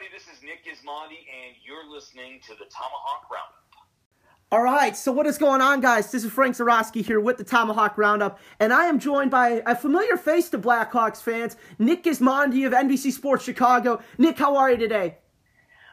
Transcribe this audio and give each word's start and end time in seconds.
everybody. 0.00 0.16
This 0.16 0.34
is 0.34 0.42
Nick 0.42 0.64
Gismondi, 0.64 1.20
and 1.28 1.56
you're 1.64 1.88
listening 1.90 2.40
to 2.46 2.54
the 2.54 2.64
Tomahawk 2.70 3.30
Roundup. 3.30 3.54
All 4.52 4.62
right, 4.62 4.96
so 4.96 5.12
what 5.12 5.26
is 5.26 5.38
going 5.38 5.60
on, 5.60 5.80
guys? 5.80 6.10
This 6.10 6.24
is 6.24 6.32
Frank 6.32 6.56
Zarowski 6.56 7.04
here 7.04 7.20
with 7.20 7.38
the 7.38 7.44
Tomahawk 7.44 7.98
Roundup, 7.98 8.38
and 8.58 8.72
I 8.72 8.86
am 8.86 8.98
joined 8.98 9.30
by 9.30 9.62
a 9.66 9.74
familiar 9.74 10.16
face 10.16 10.48
to 10.50 10.58
Blackhawks 10.58 11.22
fans, 11.22 11.56
Nick 11.78 12.04
Gismondi 12.04 12.66
of 12.66 12.72
NBC 12.72 13.12
Sports 13.12 13.44
Chicago. 13.44 14.00
Nick, 14.18 14.38
how 14.38 14.56
are 14.56 14.70
you 14.70 14.76
today? 14.76 15.18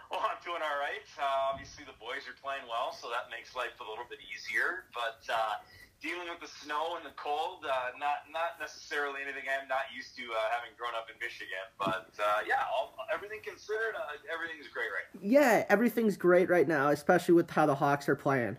Well, 0.10 0.22
I'm 0.24 0.38
doing 0.44 0.62
all 0.62 0.80
right. 0.80 1.04
Uh, 1.20 1.52
obviously, 1.52 1.84
the 1.84 1.98
boys 2.00 2.24
are 2.28 2.38
playing 2.42 2.64
well, 2.70 2.94
so 2.94 3.10
that 3.10 3.30
makes 3.30 3.56
life 3.56 3.76
a 3.82 3.90
little 3.90 4.06
bit 4.10 4.20
easier. 4.24 4.86
But 4.94 5.20
uh, 5.32 5.60
dealing 6.08 6.32
with 6.32 6.40
the 6.40 6.48
snow 6.64 6.96
and 6.96 7.04
the 7.04 7.12
cold, 7.20 7.68
uh, 7.68 7.92
not 8.00 8.24
not 8.32 8.56
necessarily 8.64 9.20
anything 9.20 9.44
I'm 9.52 9.68
not 9.68 9.92
used 9.92 10.16
to 10.16 10.24
uh, 10.24 10.40
having 10.56 10.72
grown 10.80 10.96
up 10.96 11.12
in 11.12 11.20
Michigan. 11.20 11.68
But 11.76 12.16
uh, 12.16 12.48
yeah, 12.48 12.64
all, 12.72 12.96
everything 13.12 13.44
considered, 13.44 14.00
uh, 14.00 14.16
everything's 14.32 14.72
great 14.72 14.88
right 14.96 15.08
now. 15.12 15.20
Yeah, 15.20 15.68
everything's 15.68 16.16
great 16.16 16.48
right 16.48 16.68
now, 16.68 16.96
especially 16.96 17.36
with 17.36 17.52
how 17.52 17.68
the 17.68 17.76
Hawks 17.76 18.08
are 18.08 18.16
playing. 18.16 18.56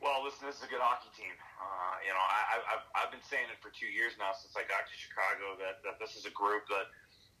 Well, 0.00 0.24
listen, 0.24 0.48
this 0.48 0.56
is 0.56 0.64
a 0.64 0.72
good 0.72 0.80
hockey 0.80 1.12
team. 1.12 1.34
Uh, 1.60 1.96
you 2.06 2.12
know, 2.14 2.24
I, 2.24 2.62
I've, 2.62 2.86
I've 2.94 3.12
been 3.12 3.24
saying 3.26 3.50
it 3.50 3.58
for 3.58 3.74
two 3.74 3.90
years 3.90 4.14
now 4.16 4.32
since 4.32 4.54
I 4.56 4.62
got 4.70 4.86
to 4.86 4.94
Chicago 4.94 5.58
that, 5.60 5.82
that 5.84 6.00
this 6.00 6.16
is 6.16 6.24
a 6.24 6.32
group 6.32 6.64
that 6.72 6.88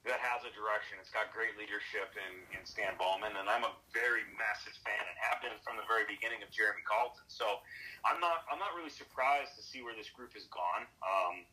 that 0.06 0.22
has 0.22 0.46
a 0.46 0.52
direction. 0.54 1.02
It's 1.02 1.10
got 1.10 1.34
great 1.34 1.58
leadership 1.58 2.14
in, 2.14 2.32
in 2.54 2.62
Stan 2.62 2.94
Bowman, 2.94 3.34
and 3.34 3.50
I'm 3.50 3.66
a 3.66 3.74
very 3.90 4.22
massive 4.56 4.72
fan 4.80 5.04
and 5.04 5.16
have 5.20 5.44
been 5.44 5.52
from 5.60 5.76
the 5.76 5.84
very 5.84 6.08
beginning 6.08 6.40
of 6.40 6.48
Jeremy 6.48 6.80
Colliton. 6.88 7.28
So 7.28 7.60
I'm 8.08 8.16
not 8.24 8.48
I'm 8.48 8.56
not 8.56 8.72
really 8.72 8.92
surprised 8.92 9.52
to 9.60 9.62
see 9.62 9.84
where 9.84 9.92
this 9.92 10.08
group 10.08 10.32
has 10.32 10.48
gone. 10.48 10.88
Um, 11.04 11.44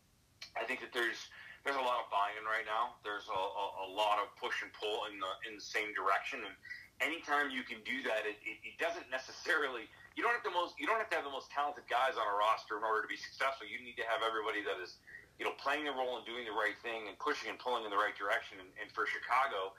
I 0.56 0.64
think 0.64 0.80
that 0.80 0.96
there's 0.96 1.28
there's 1.68 1.76
a 1.76 1.84
lot 1.84 2.00
of 2.00 2.08
buy-in 2.08 2.44
right 2.48 2.68
now. 2.68 3.00
There's 3.04 3.28
a, 3.28 3.36
a, 3.36 3.66
a 3.84 3.90
lot 3.92 4.20
of 4.24 4.32
push 4.40 4.64
and 4.64 4.72
pull 4.72 5.12
in 5.12 5.20
the 5.20 5.32
in 5.52 5.60
the 5.60 5.64
same 5.64 5.92
direction, 5.92 6.48
and 6.48 6.56
anytime 7.04 7.52
you 7.52 7.68
can 7.68 7.84
do 7.84 8.04
that, 8.08 8.24
it, 8.24 8.40
it, 8.44 8.58
it 8.64 8.76
doesn't 8.80 9.12
necessarily 9.12 9.92
you 10.16 10.24
don't 10.24 10.32
have 10.32 10.48
the 10.48 10.56
most 10.56 10.80
you 10.80 10.88
don't 10.88 11.04
have 11.04 11.12
to 11.12 11.20
have 11.20 11.28
the 11.28 11.36
most 11.36 11.52
talented 11.52 11.84
guys 11.92 12.16
on 12.16 12.24
a 12.24 12.36
roster 12.40 12.80
in 12.80 12.88
order 12.88 13.04
to 13.04 13.12
be 13.12 13.20
successful. 13.20 13.68
You 13.68 13.84
need 13.84 14.00
to 14.00 14.08
have 14.08 14.24
everybody 14.24 14.64
that 14.64 14.80
is 14.80 14.96
you 15.42 15.50
know, 15.50 15.56
playing 15.58 15.90
the 15.90 15.96
role 15.98 16.22
and 16.22 16.26
doing 16.30 16.46
the 16.46 16.54
right 16.54 16.78
thing 16.86 17.10
and 17.10 17.18
pushing 17.18 17.50
and 17.50 17.58
pulling 17.58 17.82
in 17.82 17.90
the 17.90 17.98
right 17.98 18.14
direction. 18.14 18.62
And, 18.62 18.70
and 18.78 18.86
for 18.94 19.10
Chicago, 19.10 19.74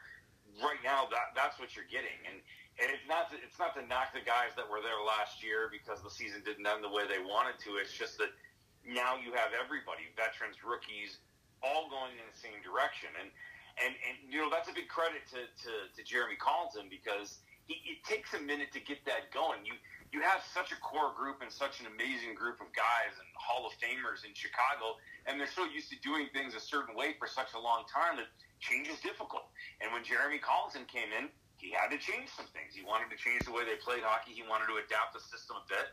right 0.63 0.79
now, 0.83 1.09
that 1.11 1.35
that's 1.35 1.59
what 1.59 1.75
you're 1.75 1.89
getting. 1.91 2.15
And 2.29 2.39
and 2.80 2.91
it's 2.91 3.06
not 3.06 3.30
to, 3.30 3.39
it's 3.39 3.58
not 3.58 3.78
to 3.78 3.83
knock 3.86 4.11
the 4.11 4.25
guys 4.25 4.50
that 4.58 4.67
were 4.67 4.83
there 4.83 4.98
last 5.06 5.42
year 5.47 5.70
because 5.70 6.03
the 6.03 6.11
season 6.11 6.42
didn't 6.42 6.67
end 6.67 6.83
the 6.83 6.91
way 6.91 7.06
they 7.06 7.22
wanted 7.22 7.55
to. 7.62 7.78
It's 7.78 7.94
just 7.94 8.19
that 8.19 8.34
now 8.83 9.14
you 9.14 9.30
have 9.39 9.55
everybody, 9.55 10.11
veterans, 10.19 10.58
rookies, 10.67 11.22
all 11.62 11.86
going 11.86 12.19
in 12.19 12.27
the 12.27 12.39
same 12.39 12.58
direction. 12.67 13.14
And 13.14 13.30
and 13.78 13.95
and 13.95 14.17
you 14.30 14.39
know 14.42 14.50
that's 14.50 14.70
a 14.70 14.77
big 14.77 14.91
credit 14.91 15.22
to 15.34 15.47
to, 15.47 15.72
to 15.95 16.00
Jeremy 16.02 16.39
Colliton 16.39 16.91
because 16.91 17.42
he, 17.67 17.78
it 17.86 18.02
takes 18.06 18.34
a 18.34 18.42
minute 18.42 18.70
to 18.75 18.80
get 18.83 19.02
that 19.06 19.30
going. 19.30 19.62
You 19.67 19.75
you 20.14 20.22
have 20.22 20.42
such 20.55 20.70
a 20.70 20.78
core 20.78 21.11
group 21.14 21.42
and 21.42 21.50
such 21.50 21.83
an 21.83 21.91
amazing 21.91 22.39
group 22.39 22.62
of 22.62 22.70
guys 22.70 23.14
and 23.19 23.27
Hall 23.34 23.67
of 23.67 23.75
Famers 23.83 24.22
in 24.22 24.30
Chicago, 24.30 24.95
and 25.27 25.39
they're 25.39 25.50
so 25.50 25.67
used 25.67 25.91
to 25.91 25.98
doing 26.06 26.30
things 26.30 26.55
a 26.55 26.62
certain 26.62 26.95
way 26.95 27.19
for 27.19 27.27
such 27.27 27.50
a 27.55 27.58
long 27.58 27.83
time 27.91 28.19
that 28.22 28.30
change 28.62 28.86
is 28.86 29.02
difficult. 29.02 29.50
And 29.83 29.91
when 29.91 30.06
Jeremy 30.06 30.39
Colliton 30.39 30.86
came 30.86 31.11
in, 31.11 31.27
he 31.65 31.73
had 31.73 31.91
to 31.91 31.98
change 31.98 32.31
some 32.31 32.48
things. 32.48 32.75
He 32.75 32.84
wanted 32.84 33.11
to 33.11 33.17
change 33.17 33.47
the 33.47 33.53
way 33.53 33.65
they 33.65 33.77
played 33.77 34.05
hockey. 34.05 34.34
He 34.34 34.43
wanted 34.43 34.67
to 34.69 34.77
adapt 34.77 35.15
the 35.15 35.20
system 35.20 35.57
a 35.57 35.65
bit. 35.69 35.87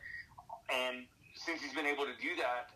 And 0.72 1.08
since 1.36 1.62
he's 1.64 1.74
been 1.74 1.88
able 1.88 2.06
to 2.06 2.18
do 2.18 2.36
that, 2.38 2.68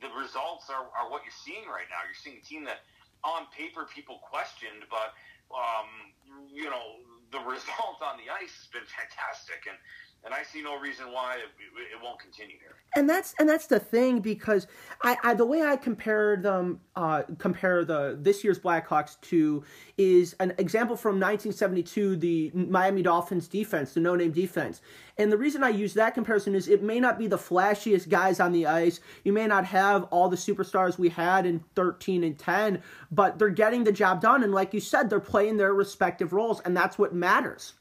the 0.00 0.10
results 0.10 0.70
are, 0.70 0.90
are 0.96 1.10
what 1.10 1.24
you're 1.24 1.32
seeing 1.32 1.68
right 1.68 1.86
now. 1.90 2.04
You're 2.04 2.14
seeing 2.14 2.38
a 2.38 2.42
team 2.42 2.64
that 2.64 2.80
on 3.24 3.46
paper 3.56 3.86
people 3.86 4.20
questioned, 4.28 4.86
but 4.90 5.14
um, 5.56 6.14
you 6.50 6.70
know 6.70 6.98
the 7.30 7.40
result 7.46 8.02
on 8.02 8.18
the 8.18 8.30
ice 8.30 8.56
has 8.58 8.68
been 8.72 8.86
fantastic. 8.86 9.66
And 9.68 9.78
and 10.24 10.32
I 10.32 10.42
see 10.44 10.62
no 10.62 10.78
reason 10.78 11.06
why 11.12 11.34
it, 11.34 11.50
it, 11.94 12.02
won't 12.02 12.20
continue 12.20 12.56
here. 12.60 12.76
And 12.94 13.10
that's 13.10 13.34
and 13.38 13.48
that's 13.48 13.66
the 13.66 13.80
thing 13.80 14.20
because 14.20 14.66
I, 15.02 15.16
I 15.24 15.34
the 15.34 15.46
way 15.46 15.62
I 15.62 15.76
compare 15.76 16.36
them 16.36 16.80
uh, 16.94 17.22
compare 17.38 17.84
the 17.84 18.16
this 18.20 18.44
year's 18.44 18.58
Blackhawks 18.58 19.20
to 19.22 19.64
is 19.98 20.36
an 20.38 20.52
example 20.58 20.96
from 20.96 21.18
1972 21.18 22.16
the 22.16 22.50
Miami 22.54 23.02
Dolphins 23.02 23.48
defense 23.48 23.94
the 23.94 24.00
no 24.00 24.14
name 24.14 24.30
defense 24.30 24.80
and 25.18 25.32
the 25.32 25.38
reason 25.38 25.64
I 25.64 25.70
use 25.70 25.94
that 25.94 26.14
comparison 26.14 26.54
is 26.54 26.68
it 26.68 26.82
may 26.82 27.00
not 27.00 27.18
be 27.18 27.26
the 27.26 27.38
flashiest 27.38 28.08
guys 28.08 28.40
on 28.40 28.52
the 28.52 28.66
ice 28.66 29.00
you 29.24 29.32
may 29.32 29.46
not 29.46 29.64
have 29.66 30.04
all 30.04 30.28
the 30.28 30.36
superstars 30.36 30.98
we 30.98 31.08
had 31.08 31.46
in 31.46 31.64
13 31.74 32.24
and 32.24 32.38
10 32.38 32.82
but 33.10 33.38
they're 33.38 33.48
getting 33.48 33.84
the 33.84 33.92
job 33.92 34.20
done 34.20 34.42
and 34.42 34.52
like 34.52 34.74
you 34.74 34.80
said 34.80 35.08
they're 35.08 35.20
playing 35.20 35.56
their 35.56 35.74
respective 35.74 36.32
roles 36.32 36.60
and 36.60 36.76
that's 36.76 36.98
what 36.98 37.14
matters. 37.14 37.74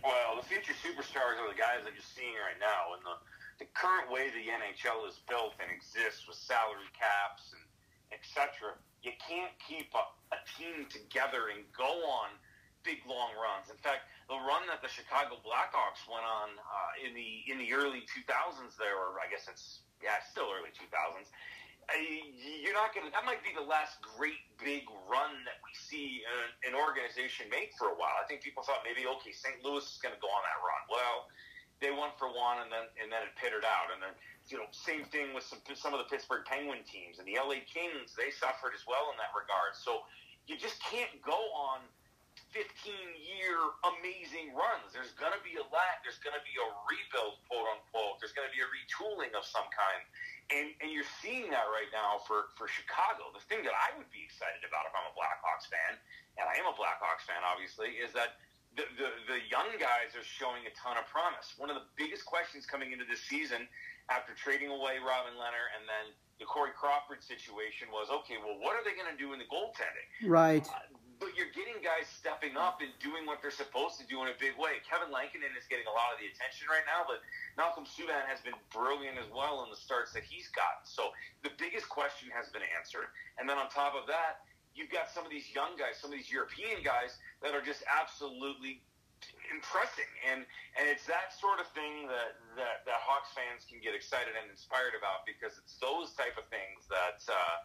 Well, 0.00 0.40
the 0.40 0.46
future 0.46 0.72
superstars 0.80 1.36
are 1.36 1.48
the 1.48 1.58
guys 1.58 1.84
that 1.84 1.92
you're 1.92 2.12
seeing 2.16 2.32
right 2.40 2.58
now, 2.60 2.96
and 2.96 3.02
the 3.04 3.16
the 3.60 3.68
current 3.76 4.08
way 4.08 4.32
the 4.32 4.48
NHL 4.48 5.04
is 5.04 5.20
built 5.28 5.52
and 5.60 5.68
exists 5.68 6.24
with 6.24 6.40
salary 6.40 6.88
caps 6.96 7.52
and 7.52 7.60
etc. 8.08 8.80
You 9.04 9.12
can't 9.20 9.52
keep 9.60 9.92
a, 9.92 10.04
a 10.32 10.40
team 10.56 10.88
together 10.88 11.52
and 11.52 11.68
go 11.76 11.92
on 12.08 12.32
big 12.80 13.04
long 13.04 13.36
runs. 13.36 13.68
In 13.68 13.76
fact, 13.84 14.08
the 14.32 14.40
run 14.40 14.64
that 14.72 14.80
the 14.80 14.88
Chicago 14.88 15.36
Blackhawks 15.44 16.08
went 16.08 16.24
on 16.24 16.56
uh, 16.56 17.04
in 17.04 17.12
the 17.12 17.44
in 17.52 17.60
the 17.60 17.68
early 17.76 18.08
2000s, 18.08 18.80
there, 18.80 18.96
or 18.96 19.20
I 19.20 19.28
guess 19.28 19.44
it's 19.44 19.84
yeah, 20.00 20.24
still 20.32 20.48
early 20.48 20.72
2000s 20.72 21.28
you're 21.96 22.76
not 22.76 22.94
going 22.94 23.06
to. 23.06 23.12
That 23.12 23.26
might 23.26 23.42
be 23.42 23.50
the 23.50 23.64
last 23.64 23.98
great 24.02 24.42
big 24.60 24.86
run 25.10 25.32
that 25.48 25.58
we 25.64 25.72
see 25.74 26.22
an, 26.26 26.72
an 26.72 26.74
organization 26.78 27.50
make 27.50 27.74
for 27.74 27.90
a 27.90 27.96
while. 27.96 28.14
I 28.20 28.26
think 28.30 28.44
people 28.46 28.62
thought 28.62 28.86
maybe 28.86 29.08
okay, 29.18 29.34
St. 29.34 29.58
Louis 29.64 29.82
is 29.82 29.98
going 29.98 30.14
to 30.14 30.22
go 30.22 30.30
on 30.30 30.42
that 30.46 30.58
run. 30.62 30.82
Well, 30.86 31.30
they 31.80 31.90
won 31.90 32.12
for 32.20 32.28
one, 32.28 32.62
and 32.62 32.70
then 32.70 32.86
and 33.00 33.08
then 33.08 33.24
it 33.24 33.32
pittered 33.40 33.64
out, 33.64 33.90
and 33.90 33.98
then 33.98 34.14
you 34.52 34.60
know 34.60 34.68
same 34.70 35.08
thing 35.08 35.32
with 35.32 35.42
some 35.42 35.58
some 35.74 35.96
of 35.96 36.00
the 36.00 36.08
Pittsburgh 36.08 36.44
Penguin 36.44 36.84
teams 36.86 37.18
and 37.18 37.26
the 37.26 37.40
LA 37.40 37.64
Kings. 37.66 38.12
They 38.14 38.30
suffered 38.30 38.76
as 38.76 38.84
well 38.84 39.10
in 39.10 39.16
that 39.18 39.32
regard. 39.32 39.74
So 39.74 40.04
you 40.46 40.60
just 40.60 40.78
can't 40.84 41.10
go 41.24 41.38
on 41.56 41.82
15 42.50 42.66
year 43.20 43.58
amazing 43.86 44.54
runs. 44.54 44.90
There's 44.90 45.14
going 45.14 45.34
to 45.34 45.42
be 45.46 45.54
a 45.58 45.66
lag. 45.70 46.02
There's 46.02 46.18
going 46.18 46.34
to 46.34 46.44
be 46.46 46.56
a 46.58 46.66
rebuild, 46.88 47.38
quote 47.46 47.68
unquote. 47.70 48.18
There's 48.18 48.34
going 48.34 48.46
to 48.46 48.54
be 48.54 48.62
a 48.62 48.70
retooling 48.70 49.32
of 49.38 49.46
some 49.46 49.66
kind 49.70 50.02
and 50.50 50.74
and 50.82 50.90
you're 50.90 51.06
seeing 51.22 51.48
that 51.54 51.66
right 51.70 51.90
now 51.94 52.22
for 52.26 52.50
for 52.58 52.66
Chicago. 52.66 53.30
The 53.30 53.42
thing 53.46 53.62
that 53.62 53.74
I 53.74 53.94
would 53.94 54.10
be 54.10 54.22
excited 54.22 54.66
about 54.66 54.86
if 54.86 54.92
I'm 54.94 55.06
a 55.06 55.14
Blackhawks 55.14 55.70
fan, 55.70 55.98
and 56.38 56.46
I 56.46 56.58
am 56.58 56.66
a 56.66 56.74
Blackhawks 56.74 57.26
fan, 57.26 57.40
obviously, 57.46 57.98
is 57.98 58.12
that. 58.14 58.38
The, 58.78 58.86
the, 59.02 59.10
the 59.26 59.42
young 59.50 59.66
guys 59.82 60.14
are 60.14 60.22
showing 60.22 60.62
a 60.62 60.70
ton 60.78 60.94
of 60.94 61.02
promise. 61.10 61.58
One 61.58 61.74
of 61.74 61.76
the 61.82 61.90
biggest 61.98 62.22
questions 62.22 62.70
coming 62.70 62.94
into 62.94 63.02
this 63.02 63.18
season 63.18 63.66
after 64.06 64.30
trading 64.30 64.70
away 64.70 65.02
Robin 65.02 65.34
Lehner 65.34 65.74
and 65.74 65.90
then 65.90 66.14
the 66.38 66.46
Corey 66.46 66.70
Crawford 66.70 67.18
situation 67.18 67.90
was 67.90 68.14
okay, 68.22 68.38
well, 68.38 68.54
what 68.62 68.78
are 68.78 68.86
they 68.86 68.94
going 68.94 69.10
to 69.10 69.18
do 69.18 69.34
in 69.34 69.42
the 69.42 69.50
goaltending? 69.50 70.06
Right. 70.22 70.62
Uh, 70.70 70.86
but 71.20 71.36
you're 71.36 71.52
getting 71.52 71.78
guys 71.84 72.08
stepping 72.08 72.56
up 72.56 72.80
and 72.80 72.88
doing 72.98 73.28
what 73.28 73.44
they're 73.44 73.54
supposed 73.54 74.00
to 74.00 74.08
do 74.08 74.24
in 74.24 74.32
a 74.32 74.36
big 74.40 74.56
way. 74.56 74.80
Kevin 74.88 75.12
Lankinen 75.12 75.52
is 75.52 75.68
getting 75.68 75.84
a 75.84 75.92
lot 75.92 76.16
of 76.16 76.18
the 76.18 76.26
attention 76.32 76.64
right 76.72 76.82
now, 76.88 77.04
but 77.04 77.20
Malcolm 77.60 77.84
Subban 77.84 78.24
has 78.24 78.40
been 78.40 78.56
brilliant 78.72 79.20
as 79.20 79.28
well 79.28 79.60
in 79.62 79.68
the 79.68 79.76
starts 79.76 80.16
that 80.16 80.24
he's 80.24 80.48
gotten. 80.56 80.82
So 80.88 81.12
the 81.44 81.52
biggest 81.60 81.92
question 81.92 82.32
has 82.32 82.48
been 82.48 82.64
answered. 82.72 83.12
And 83.36 83.44
then 83.44 83.60
on 83.60 83.68
top 83.68 83.92
of 83.92 84.08
that, 84.08 84.48
you've 84.72 84.90
got 84.90 85.12
some 85.12 85.28
of 85.28 85.30
these 85.30 85.52
young 85.52 85.76
guys, 85.76 86.00
some 86.00 86.08
of 86.08 86.16
these 86.16 86.32
European 86.32 86.80
guys 86.80 87.20
that 87.44 87.52
are 87.52 87.62
just 87.62 87.84
absolutely 87.84 88.80
impressing. 89.52 90.08
And 90.24 90.48
and 90.78 90.88
it's 90.88 91.04
that 91.04 91.36
sort 91.36 91.60
of 91.60 91.68
thing 91.76 92.08
that, 92.08 92.40
that, 92.56 92.86
that 92.88 92.98
Hawks 93.04 93.36
fans 93.36 93.68
can 93.68 93.82
get 93.84 93.92
excited 93.92 94.32
and 94.32 94.48
inspired 94.48 94.96
about 94.96 95.28
because 95.28 95.58
it's 95.60 95.76
those 95.76 96.16
type 96.16 96.40
of 96.40 96.48
things 96.48 96.88
that 96.88 97.20
uh, 97.28 97.56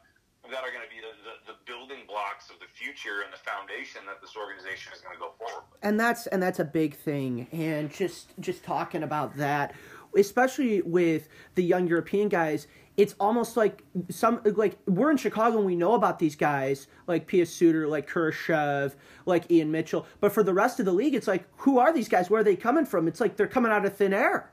that 0.51 0.63
are 0.63 0.71
going 0.71 0.83
to 0.83 0.89
be 0.89 1.01
the, 1.01 1.13
the, 1.23 1.53
the, 1.53 1.57
building 1.65 2.05
blocks 2.07 2.49
of 2.49 2.59
the 2.59 2.65
future 2.73 3.21
and 3.23 3.33
the 3.33 3.37
foundation 3.37 4.01
that 4.05 4.21
this 4.21 4.35
organization 4.35 4.93
is 4.93 5.01
going 5.01 5.15
to 5.15 5.19
go 5.19 5.31
forward 5.37 5.63
with. 5.71 5.79
And 5.81 5.99
that's 5.99 6.27
and 6.27 6.41
that's 6.41 6.59
a 6.59 6.65
big 6.65 6.95
thing. 6.95 7.47
And 7.51 7.91
just 7.91 8.33
just 8.39 8.63
talking 8.63 9.03
about 9.03 9.35
that, 9.37 9.73
especially 10.17 10.81
with 10.81 11.27
the 11.55 11.63
young 11.63 11.87
European 11.87 12.29
guys, 12.29 12.67
it's 12.97 13.15
almost 13.19 13.57
like 13.57 13.83
some 14.09 14.41
like 14.43 14.77
we're 14.87 15.11
in 15.11 15.17
Chicago 15.17 15.57
and 15.57 15.65
we 15.65 15.75
know 15.75 15.93
about 15.93 16.19
these 16.19 16.35
guys 16.35 16.87
like 17.07 17.27
Pius 17.27 17.53
Suter, 17.53 17.87
like 17.87 18.09
Kurashev, 18.09 18.95
like 19.25 19.51
Ian 19.51 19.71
Mitchell. 19.71 20.05
But 20.19 20.31
for 20.31 20.43
the 20.43 20.53
rest 20.53 20.79
of 20.79 20.85
the 20.85 20.93
league, 20.93 21.15
it's 21.15 21.27
like 21.27 21.47
who 21.57 21.79
are 21.79 21.91
these 21.91 22.07
guys? 22.07 22.29
Where 22.29 22.41
are 22.41 22.43
they 22.43 22.55
coming 22.55 22.85
from? 22.85 23.07
It's 23.07 23.19
like 23.19 23.35
they're 23.35 23.47
coming 23.47 23.71
out 23.71 23.85
of 23.85 23.95
thin 23.95 24.13
air. 24.13 24.51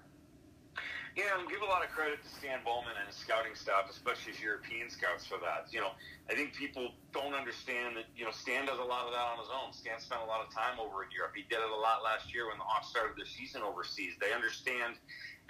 Yeah, 1.12 1.36
and 1.36 1.44
give 1.44 1.60
a 1.60 1.68
lot 1.68 1.84
of 1.84 1.92
credit 1.92 2.24
to 2.24 2.30
Stan 2.40 2.64
Bowman 2.64 2.96
and 2.96 3.04
his 3.04 3.20
scouting 3.20 3.52
staff, 3.52 3.84
especially 3.92 4.32
his 4.32 4.40
European 4.40 4.88
scouts, 4.88 5.28
for 5.28 5.36
that. 5.44 5.68
You 5.68 5.84
know, 5.84 5.92
I 6.24 6.32
think 6.32 6.56
people 6.56 6.96
don't 7.12 7.36
understand 7.36 8.00
that. 8.00 8.08
You 8.16 8.24
know, 8.24 8.32
Stan 8.32 8.64
does 8.64 8.80
a 8.80 8.88
lot 8.88 9.04
of 9.04 9.12
that 9.12 9.20
on 9.20 9.36
his 9.36 9.52
own. 9.52 9.76
Stan 9.76 10.00
spent 10.00 10.24
a 10.24 10.28
lot 10.28 10.40
of 10.40 10.48
time 10.48 10.80
over 10.80 11.04
in 11.04 11.12
Europe. 11.12 11.36
He 11.36 11.44
did 11.52 11.60
it 11.60 11.68
a 11.68 11.76
lot 11.76 12.00
last 12.00 12.32
year 12.32 12.48
when 12.48 12.56
the 12.56 12.64
Hawks 12.64 12.88
started 12.88 13.20
their 13.20 13.28
season 13.28 13.60
overseas. 13.60 14.16
They 14.16 14.32
understand 14.32 14.96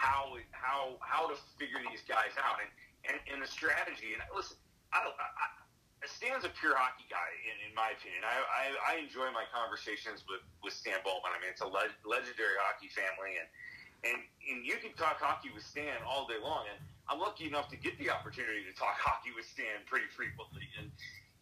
how 0.02 0.34
how 0.50 0.98
how 0.98 1.30
to 1.30 1.38
figure 1.54 1.78
these 1.86 2.02
guys 2.10 2.34
out 2.42 2.58
and 2.58 2.70
and, 3.06 3.16
and 3.30 3.38
the 3.38 3.46
strategy. 3.46 4.18
And 4.18 4.22
listen, 4.34 4.58
I. 4.90 5.06
I, 5.06 5.46
Stan's 6.02 6.42
a 6.42 6.50
pure 6.58 6.74
hockey 6.74 7.06
guy, 7.06 7.30
in, 7.46 7.70
in 7.70 7.70
my 7.78 7.94
opinion. 7.94 8.26
I, 8.26 8.34
I, 8.42 8.64
I 8.82 8.92
enjoy 8.98 9.30
my 9.30 9.46
conversations 9.54 10.26
with, 10.26 10.42
with 10.58 10.74
Stan 10.74 10.98
Bowman. 11.06 11.30
I 11.30 11.38
mean, 11.38 11.54
it's 11.54 11.62
a 11.62 11.70
le- 11.70 11.94
legendary 12.02 12.58
hockey 12.58 12.90
family, 12.90 13.38
and, 13.38 13.46
and 14.04 14.18
and 14.50 14.66
you 14.66 14.74
can 14.82 14.92
talk 14.98 15.22
hockey 15.22 15.50
with 15.54 15.62
Stan 15.62 16.02
all 16.06 16.26
day 16.26 16.38
long. 16.42 16.66
And 16.66 16.78
I'm 17.08 17.22
lucky 17.22 17.46
enough 17.46 17.70
to 17.70 17.78
get 17.78 17.98
the 17.98 18.10
opportunity 18.10 18.66
to 18.66 18.74
talk 18.74 18.98
hockey 19.02 19.30
with 19.34 19.46
Stan 19.46 19.86
pretty 19.86 20.10
frequently. 20.10 20.66
And 20.78 20.90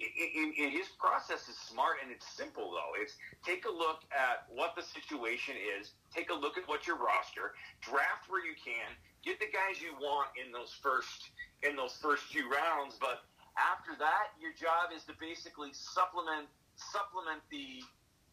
his 0.00 0.88
process 0.96 1.44
is 1.48 1.56
smart 1.56 2.00
and 2.00 2.08
it's 2.12 2.24
simple 2.24 2.72
though. 2.72 2.96
It's 2.96 3.16
take 3.44 3.64
a 3.64 3.72
look 3.72 4.04
at 4.12 4.48
what 4.48 4.72
the 4.76 4.84
situation 4.84 5.56
is, 5.56 5.92
take 6.12 6.30
a 6.30 6.36
look 6.36 6.56
at 6.56 6.64
what 6.68 6.86
your 6.86 6.96
roster, 6.96 7.52
draft 7.80 8.28
where 8.28 8.44
you 8.44 8.56
can, 8.56 8.88
get 9.24 9.40
the 9.40 9.48
guys 9.52 9.80
you 9.80 9.92
want 10.00 10.32
in 10.40 10.52
those 10.52 10.72
first 10.80 11.32
in 11.62 11.76
those 11.76 11.92
first 12.00 12.24
few 12.32 12.48
rounds, 12.48 12.96
but 12.96 13.28
after 13.60 13.92
that, 14.00 14.32
your 14.40 14.56
job 14.56 14.88
is 14.94 15.04
to 15.04 15.14
basically 15.20 15.76
supplement 15.76 16.48
supplement 16.76 17.44
the 17.52 17.84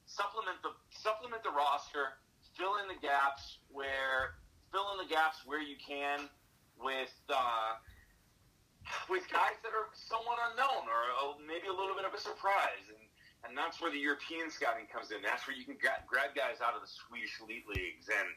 supplement 0.07 0.55
the 0.63 0.71
supplement 0.95 1.43
the 1.43 1.51
roster, 1.51 2.15
fill 2.57 2.81
in 2.81 2.89
the 2.89 2.99
gaps 2.99 3.61
where 3.69 4.41
fill 4.73 4.91
in 4.93 4.97
the 4.97 5.09
gaps 5.09 5.45
where 5.45 5.61
you 5.61 5.77
can 5.77 6.25
with 6.81 7.13
uh, 7.29 7.77
with 9.09 9.23
guys 9.31 9.55
that 9.61 9.71
are 9.71 9.93
somewhat 9.93 10.41
unknown 10.51 10.89
or 10.89 11.37
maybe 11.45 11.69
a 11.69 11.73
little 11.73 11.95
bit 11.95 12.05
of 12.05 12.13
a 12.13 12.19
surprise 12.19 12.85
and. 12.89 12.99
And 13.45 13.55
that's 13.55 13.79
where 13.79 13.93
the 13.93 14.01
European 14.01 14.49
scouting 14.49 14.89
comes 14.91 15.13
in. 15.13 15.21
That's 15.21 15.45
where 15.45 15.55
you 15.55 15.63
can 15.63 15.77
grab, 15.79 16.03
grab 16.09 16.33
guys 16.33 16.57
out 16.57 16.73
of 16.73 16.81
the 16.81 16.89
Swedish 16.89 17.37
elite 17.37 17.69
leagues 17.69 18.09
and 18.09 18.33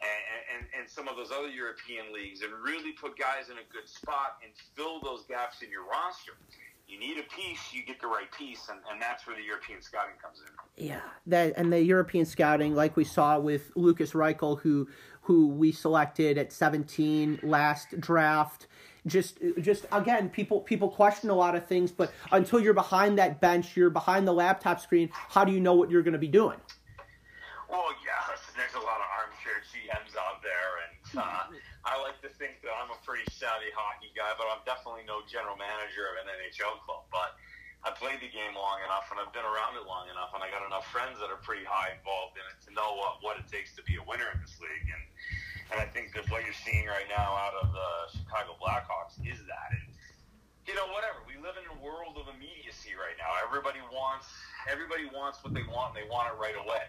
and, 0.00 0.22
and, 0.52 0.62
and 0.76 0.84
some 0.88 1.08
of 1.08 1.16
those 1.16 1.32
other 1.32 1.48
European 1.48 2.12
leagues 2.12 2.42
and 2.44 2.52
really 2.52 2.92
put 2.92 3.16
guys 3.16 3.48
in 3.48 3.56
a 3.56 3.66
good 3.72 3.88
spot 3.88 4.36
and 4.44 4.52
fill 4.76 5.00
those 5.00 5.24
gaps 5.24 5.64
in 5.64 5.70
your 5.70 5.88
roster. 5.88 6.36
You 6.88 7.00
need 7.00 7.18
a 7.18 7.22
piece, 7.22 7.72
you 7.72 7.84
get 7.84 8.00
the 8.00 8.06
right 8.06 8.30
piece, 8.30 8.68
and, 8.70 8.78
and 8.90 9.02
that's 9.02 9.26
where 9.26 9.34
the 9.34 9.42
European 9.42 9.82
scouting 9.82 10.14
comes 10.22 10.38
in. 10.38 10.86
Yeah, 10.86 11.00
that 11.26 11.54
and 11.56 11.72
the 11.72 11.82
European 11.82 12.24
scouting, 12.24 12.76
like 12.76 12.96
we 12.96 13.02
saw 13.02 13.40
with 13.40 13.72
Lukas 13.74 14.12
Reichel, 14.12 14.60
who 14.60 14.86
who 15.22 15.48
we 15.48 15.72
selected 15.72 16.38
at 16.38 16.52
17 16.52 17.40
last 17.42 18.00
draft. 18.00 18.68
Just, 19.08 19.38
just 19.60 19.86
again, 19.90 20.28
people 20.28 20.60
people 20.60 20.88
question 20.88 21.30
a 21.30 21.34
lot 21.34 21.56
of 21.56 21.66
things, 21.66 21.90
but 21.90 22.12
until 22.30 22.60
you're 22.60 22.74
behind 22.74 23.18
that 23.18 23.40
bench, 23.40 23.76
you're 23.76 23.90
behind 23.90 24.26
the 24.26 24.32
laptop 24.32 24.80
screen. 24.80 25.10
How 25.12 25.44
do 25.44 25.50
you 25.50 25.60
know 25.60 25.74
what 25.74 25.90
you're 25.90 26.02
going 26.02 26.12
to 26.12 26.18
be 26.18 26.28
doing? 26.28 26.58
Well, 27.68 27.86
yeah, 28.04 28.34
there's 28.56 28.74
a 28.74 28.86
lot 28.86 28.98
of 28.98 29.06
armchair 29.18 29.62
GMs 29.74 30.16
out 30.16 30.42
there, 30.42 30.70
and 30.86 31.18
uh, 31.18 31.22
I 31.22 31.50
like 31.50 31.50
to 31.50 31.55
think 32.46 32.62
that 32.62 32.70
I'm 32.78 32.94
a 32.94 33.00
pretty 33.02 33.26
savvy 33.26 33.74
hockey 33.74 34.14
guy, 34.14 34.30
but 34.38 34.46
I'm 34.46 34.62
definitely 34.62 35.02
no 35.02 35.26
general 35.26 35.58
manager 35.58 36.06
of 36.14 36.22
an 36.22 36.30
NHL 36.30 36.78
club. 36.86 37.10
But 37.10 37.34
I 37.82 37.90
played 37.90 38.22
the 38.22 38.30
game 38.30 38.54
long 38.54 38.78
enough, 38.86 39.10
and 39.10 39.18
I've 39.18 39.34
been 39.34 39.46
around 39.46 39.74
it 39.74 39.82
long 39.82 40.06
enough, 40.06 40.30
and 40.30 40.46
I 40.46 40.48
got 40.54 40.62
enough 40.62 40.86
friends 40.94 41.18
that 41.18 41.26
are 41.26 41.42
pretty 41.42 41.66
high 41.66 41.98
involved 41.98 42.38
in 42.38 42.46
it 42.46 42.62
to 42.66 42.70
know 42.70 42.94
what, 42.94 43.18
what 43.26 43.34
it 43.42 43.50
takes 43.50 43.74
to 43.74 43.82
be 43.82 43.98
a 43.98 44.04
winner 44.06 44.30
in 44.30 44.38
this 44.38 44.54
league. 44.62 44.86
And 44.86 45.02
and 45.74 45.82
I 45.82 45.86
think 45.90 46.14
that 46.14 46.30
what 46.30 46.46
you're 46.46 46.54
seeing 46.62 46.86
right 46.86 47.10
now 47.10 47.34
out 47.34 47.58
of 47.58 47.74
the 47.74 47.90
Chicago 48.14 48.54
Blackhawks 48.62 49.18
is 49.18 49.42
that. 49.50 49.74
And 49.74 49.90
you 50.62 50.78
know, 50.78 50.86
whatever. 50.94 51.26
We 51.26 51.34
live 51.42 51.58
in 51.58 51.66
a 51.66 51.78
world 51.82 52.14
of 52.14 52.30
immediacy 52.30 52.94
right 52.94 53.18
now. 53.18 53.34
Everybody 53.42 53.82
wants 53.90 54.30
everybody 54.70 55.10
wants 55.10 55.42
what 55.42 55.50
they 55.58 55.66
want, 55.66 55.94
and 55.94 55.98
they 55.98 56.06
want 56.06 56.30
it 56.30 56.38
right 56.38 56.54
away. 56.54 56.86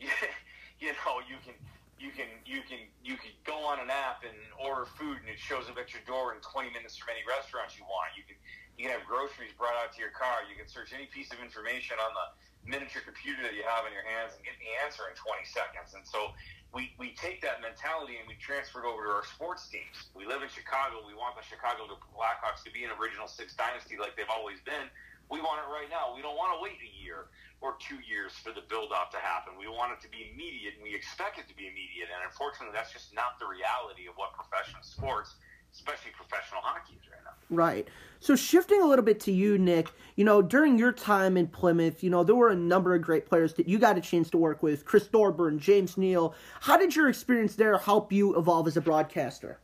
you 0.80 0.96
know, 1.04 1.20
you 1.28 1.36
can 1.44 1.52
you 2.00 2.08
can 2.08 2.32
you 2.48 2.64
can 2.64 2.80
you 3.04 3.20
can 3.20 3.30
go 3.44 3.60
on 3.60 3.76
an 3.76 3.92
app 3.92 4.24
and 4.24 4.34
order 4.56 4.88
food 4.96 5.20
and 5.20 5.28
it 5.28 5.36
shows 5.36 5.68
up 5.68 5.76
at 5.76 5.92
your 5.92 6.00
door 6.08 6.32
in 6.32 6.40
20 6.40 6.72
minutes 6.72 6.96
from 6.96 7.12
any 7.12 7.20
restaurant 7.28 7.76
you 7.76 7.84
want. 7.84 8.16
You 8.16 8.24
can 8.24 8.40
you 8.80 8.88
can 8.88 8.96
have 8.96 9.04
groceries 9.04 9.52
brought 9.52 9.76
out 9.76 9.92
to 9.92 10.00
your 10.00 10.10
car. 10.16 10.40
You 10.48 10.56
can 10.56 10.64
search 10.64 10.96
any 10.96 11.04
piece 11.12 11.28
of 11.28 11.44
information 11.44 12.00
on 12.00 12.16
the 12.16 12.26
miniature 12.64 13.04
computer 13.04 13.44
that 13.44 13.52
you 13.52 13.60
have 13.68 13.84
in 13.84 13.92
your 13.92 14.04
hands 14.08 14.32
and 14.32 14.40
get 14.40 14.56
the 14.56 14.72
answer 14.80 15.04
in 15.12 15.16
20 15.16 15.44
seconds. 15.44 15.92
And 15.92 16.04
so 16.04 16.32
we, 16.72 16.92
we 16.96 17.12
take 17.16 17.44
that 17.44 17.60
mentality 17.60 18.16
and 18.16 18.24
we 18.24 18.36
transfer 18.40 18.84
it 18.84 18.88
over 18.88 19.04
to 19.04 19.12
our 19.20 19.26
sports 19.28 19.68
teams. 19.68 20.08
We 20.16 20.24
live 20.24 20.40
in 20.40 20.48
Chicago. 20.48 21.04
We 21.04 21.12
want 21.12 21.36
the 21.36 21.44
Chicago 21.44 21.88
Blackhawks 22.16 22.64
to 22.64 22.72
be 22.72 22.84
an 22.88 22.92
original 22.96 23.28
six 23.28 23.52
dynasty 23.52 24.00
like 24.00 24.16
they've 24.16 24.32
always 24.32 24.60
been. 24.64 24.88
We 25.28 25.44
want 25.44 25.60
it 25.60 25.68
right 25.68 25.88
now. 25.92 26.16
We 26.16 26.24
don't 26.24 26.36
want 26.36 26.56
to 26.56 26.60
wait 26.64 26.80
a 26.80 26.92
year 26.96 27.28
or 27.60 27.76
two 27.78 28.00
years 28.00 28.32
for 28.32 28.52
the 28.52 28.64
build 28.68 28.92
up 28.92 29.12
to 29.12 29.18
happen. 29.18 29.52
We 29.58 29.68
want 29.68 29.92
it 29.92 30.00
to 30.00 30.08
be 30.08 30.32
immediate, 30.32 30.74
and 30.80 30.82
we 30.82 30.94
expect 30.94 31.38
it 31.38 31.46
to 31.48 31.56
be 31.56 31.68
immediate. 31.68 32.08
And 32.08 32.24
unfortunately, 32.24 32.72
that's 32.72 32.92
just 32.92 33.12
not 33.14 33.36
the 33.38 33.46
reality 33.46 34.08
of 34.08 34.16
what 34.16 34.32
professional 34.32 34.82
sports, 34.82 35.36
especially 35.72 36.12
professional 36.16 36.64
hockey, 36.64 36.96
is 36.96 37.04
right 37.12 37.20
now. 37.20 37.36
Right. 37.52 37.88
So 38.20 38.34
shifting 38.34 38.80
a 38.80 38.86
little 38.86 39.04
bit 39.04 39.20
to 39.20 39.32
you, 39.32 39.58
Nick, 39.58 39.92
you 40.16 40.24
know, 40.24 40.40
during 40.40 40.78
your 40.78 40.92
time 40.92 41.36
in 41.36 41.48
Plymouth, 41.48 42.02
you 42.02 42.08
know, 42.08 42.24
there 42.24 42.34
were 42.34 42.50
a 42.50 42.56
number 42.56 42.94
of 42.94 43.02
great 43.02 43.26
players 43.26 43.52
that 43.54 43.68
you 43.68 43.78
got 43.78 43.98
a 43.98 44.00
chance 44.00 44.30
to 44.30 44.38
work 44.38 44.62
with, 44.62 44.84
Chris 44.84 45.06
Thorburn, 45.06 45.58
James 45.58 45.98
Neal. 45.98 46.34
How 46.60 46.76
did 46.76 46.96
your 46.96 47.08
experience 47.08 47.56
there 47.56 47.76
help 47.76 48.12
you 48.12 48.36
evolve 48.36 48.68
as 48.68 48.76
a 48.76 48.80
broadcaster? 48.80 49.60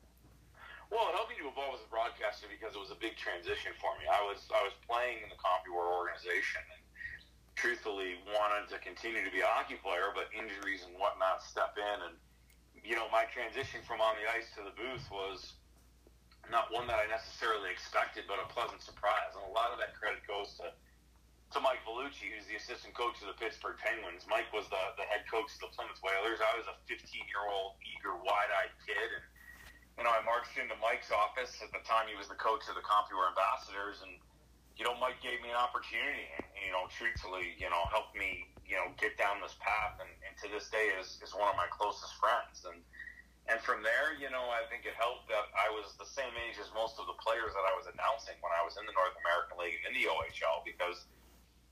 Well, 0.90 1.08
it 1.08 1.14
helped 1.16 1.30
me 1.30 1.36
to 1.42 1.48
evolve 1.48 1.74
as 1.74 1.84
a 1.84 1.90
broadcaster 1.90 2.46
because 2.48 2.76
it 2.76 2.80
was 2.80 2.90
a 2.90 3.00
big 3.00 3.16
transition 3.16 3.72
for 3.80 3.90
me. 3.98 4.06
I 4.06 4.22
was 4.22 4.44
I 4.54 4.62
was 4.62 4.72
playing 4.86 5.24
in 5.24 5.28
the 5.28 5.36
CompuWare 5.36 5.90
organization 5.92 6.62
and 6.62 6.85
truthfully 7.56 8.20
wanted 8.28 8.68
to 8.68 8.76
continue 8.84 9.24
to 9.24 9.32
be 9.32 9.40
a 9.40 9.48
hockey 9.48 9.80
player, 9.80 10.12
but 10.12 10.28
injuries 10.36 10.84
and 10.84 10.92
whatnot 11.00 11.40
step 11.40 11.74
in. 11.80 11.98
And, 12.04 12.14
you 12.84 12.94
know, 12.94 13.08
my 13.08 13.24
transition 13.32 13.80
from 13.88 14.04
on 14.04 14.14
the 14.20 14.28
ice 14.28 14.52
to 14.60 14.62
the 14.62 14.76
booth 14.76 15.08
was 15.08 15.56
not 16.52 16.68
one 16.70 16.86
that 16.86 17.00
I 17.00 17.08
necessarily 17.08 17.72
expected, 17.72 18.28
but 18.28 18.38
a 18.38 18.46
pleasant 18.52 18.84
surprise. 18.84 19.34
And 19.34 19.42
a 19.48 19.52
lot 19.56 19.72
of 19.72 19.80
that 19.80 19.96
credit 19.96 20.22
goes 20.28 20.54
to, 20.60 20.70
to 20.70 21.58
Mike 21.58 21.80
Vellucci, 21.88 22.28
who's 22.28 22.46
the 22.46 22.60
assistant 22.60 22.92
coach 22.92 23.18
of 23.24 23.32
the 23.32 23.38
Pittsburgh 23.40 23.80
Penguins. 23.80 24.28
Mike 24.28 24.52
was 24.52 24.68
the, 24.68 24.82
the 25.00 25.08
head 25.08 25.24
coach 25.26 25.48
of 25.56 25.60
the 25.64 25.72
Plymouth 25.72 25.98
Whalers. 26.04 26.38
I 26.44 26.52
was 26.60 26.68
a 26.68 26.76
15 26.86 27.02
year 27.26 27.42
old, 27.48 27.80
eager, 27.82 28.14
wide 28.20 28.52
eyed 28.52 28.76
kid. 28.84 29.08
And, 29.16 29.24
you 29.96 30.02
know, 30.04 30.12
I 30.12 30.20
marched 30.28 30.60
into 30.60 30.76
Mike's 30.76 31.08
office. 31.08 31.56
At 31.64 31.72
the 31.72 31.80
time, 31.88 32.04
he 32.04 32.14
was 32.20 32.28
the 32.28 32.36
coach 32.36 32.68
of 32.68 32.76
the 32.76 32.84
CompuWare 32.84 33.32
Ambassadors. 33.32 34.04
And, 34.04 34.20
you 34.76 34.84
know, 34.84 34.92
Mike 35.00 35.18
gave 35.24 35.40
me 35.40 35.48
an 35.48 35.56
opportunity, 35.56 36.28
and, 36.36 36.44
you 36.60 36.68
know, 36.68 36.84
truthfully, 36.92 37.56
you 37.56 37.68
know, 37.72 37.88
helped 37.88 38.12
me, 38.12 38.44
you 38.68 38.76
know, 38.76 38.92
get 39.00 39.16
down 39.16 39.40
this 39.40 39.56
path, 39.56 39.96
and, 40.04 40.12
and 40.20 40.36
to 40.44 40.52
this 40.52 40.68
day 40.68 40.92
is, 41.00 41.16
is 41.24 41.32
one 41.32 41.48
of 41.48 41.56
my 41.56 41.68
closest 41.72 42.12
friends. 42.20 42.68
And 42.68 42.84
and 43.46 43.62
from 43.62 43.86
there, 43.86 44.10
you 44.18 44.26
know, 44.26 44.50
I 44.50 44.66
think 44.66 44.90
it 44.90 44.98
helped 44.98 45.30
that 45.30 45.46
I 45.54 45.70
was 45.70 45.94
the 46.02 46.08
same 46.18 46.34
age 46.34 46.58
as 46.58 46.66
most 46.74 46.98
of 46.98 47.06
the 47.06 47.14
players 47.22 47.54
that 47.54 47.62
I 47.62 47.78
was 47.78 47.86
announcing 47.86 48.34
when 48.42 48.50
I 48.50 48.66
was 48.66 48.74
in 48.74 48.82
the 48.90 48.94
North 48.98 49.14
American 49.22 49.62
League 49.62 49.78
and 49.86 49.94
in 49.94 50.02
the 50.02 50.10
OHL 50.10 50.66
because, 50.66 51.06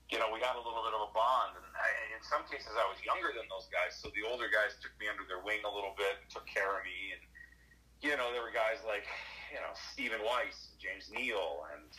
you 0.07 0.15
know, 0.15 0.31
we 0.31 0.39
had 0.39 0.55
a 0.55 0.63
little 0.63 0.87
bit 0.87 0.95
of 0.95 1.03
a 1.03 1.11
bond. 1.11 1.59
And 1.59 1.67
I, 1.75 2.15
in 2.15 2.23
some 2.23 2.47
cases, 2.47 2.71
I 2.79 2.87
was 2.87 2.95
younger 3.03 3.35
than 3.35 3.43
those 3.51 3.67
guys, 3.67 3.91
so 3.91 4.07
the 4.15 4.23
older 4.23 4.47
guys 4.47 4.79
took 4.79 4.95
me 5.03 5.11
under 5.11 5.27
their 5.27 5.43
wing 5.43 5.67
a 5.67 5.71
little 5.71 5.91
bit, 5.99 6.15
and 6.23 6.31
took 6.31 6.47
care 6.47 6.79
of 6.79 6.87
me, 6.87 7.11
and 7.11 7.23
you 8.03 8.15
know, 8.15 8.31
there 8.31 8.43
were 8.43 8.55
guys 8.55 8.79
like, 8.87 9.07
you 9.51 9.59
know, 9.59 9.71
Stephen 9.73 10.21
Weiss, 10.23 10.75
James 10.79 11.09
Neal, 11.11 11.65
and 11.75 11.89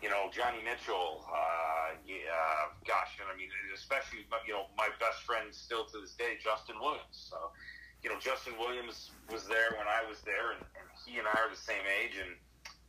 you 0.00 0.08
know, 0.08 0.32
Johnny 0.32 0.64
Mitchell, 0.64 1.28
uh, 1.28 1.92
yeah, 2.08 2.72
gosh, 2.88 3.20
and 3.20 3.28
I 3.28 3.36
mean, 3.36 3.52
especially, 3.76 4.24
you 4.48 4.56
know, 4.56 4.72
my 4.72 4.88
best 4.96 5.28
friend 5.28 5.52
still 5.52 5.84
to 5.92 6.00
this 6.00 6.16
day, 6.16 6.40
Justin 6.40 6.80
Williams. 6.80 7.28
So, 7.28 7.52
you 8.00 8.08
know, 8.08 8.16
Justin 8.16 8.56
Williams 8.56 9.12
was 9.28 9.44
there 9.44 9.76
when 9.76 9.84
I 9.84 10.00
was 10.08 10.24
there, 10.24 10.56
and, 10.56 10.64
and 10.80 10.88
he 11.04 11.20
and 11.20 11.28
I 11.28 11.36
are 11.36 11.52
the 11.52 11.60
same 11.60 11.84
age, 11.84 12.16
and, 12.16 12.32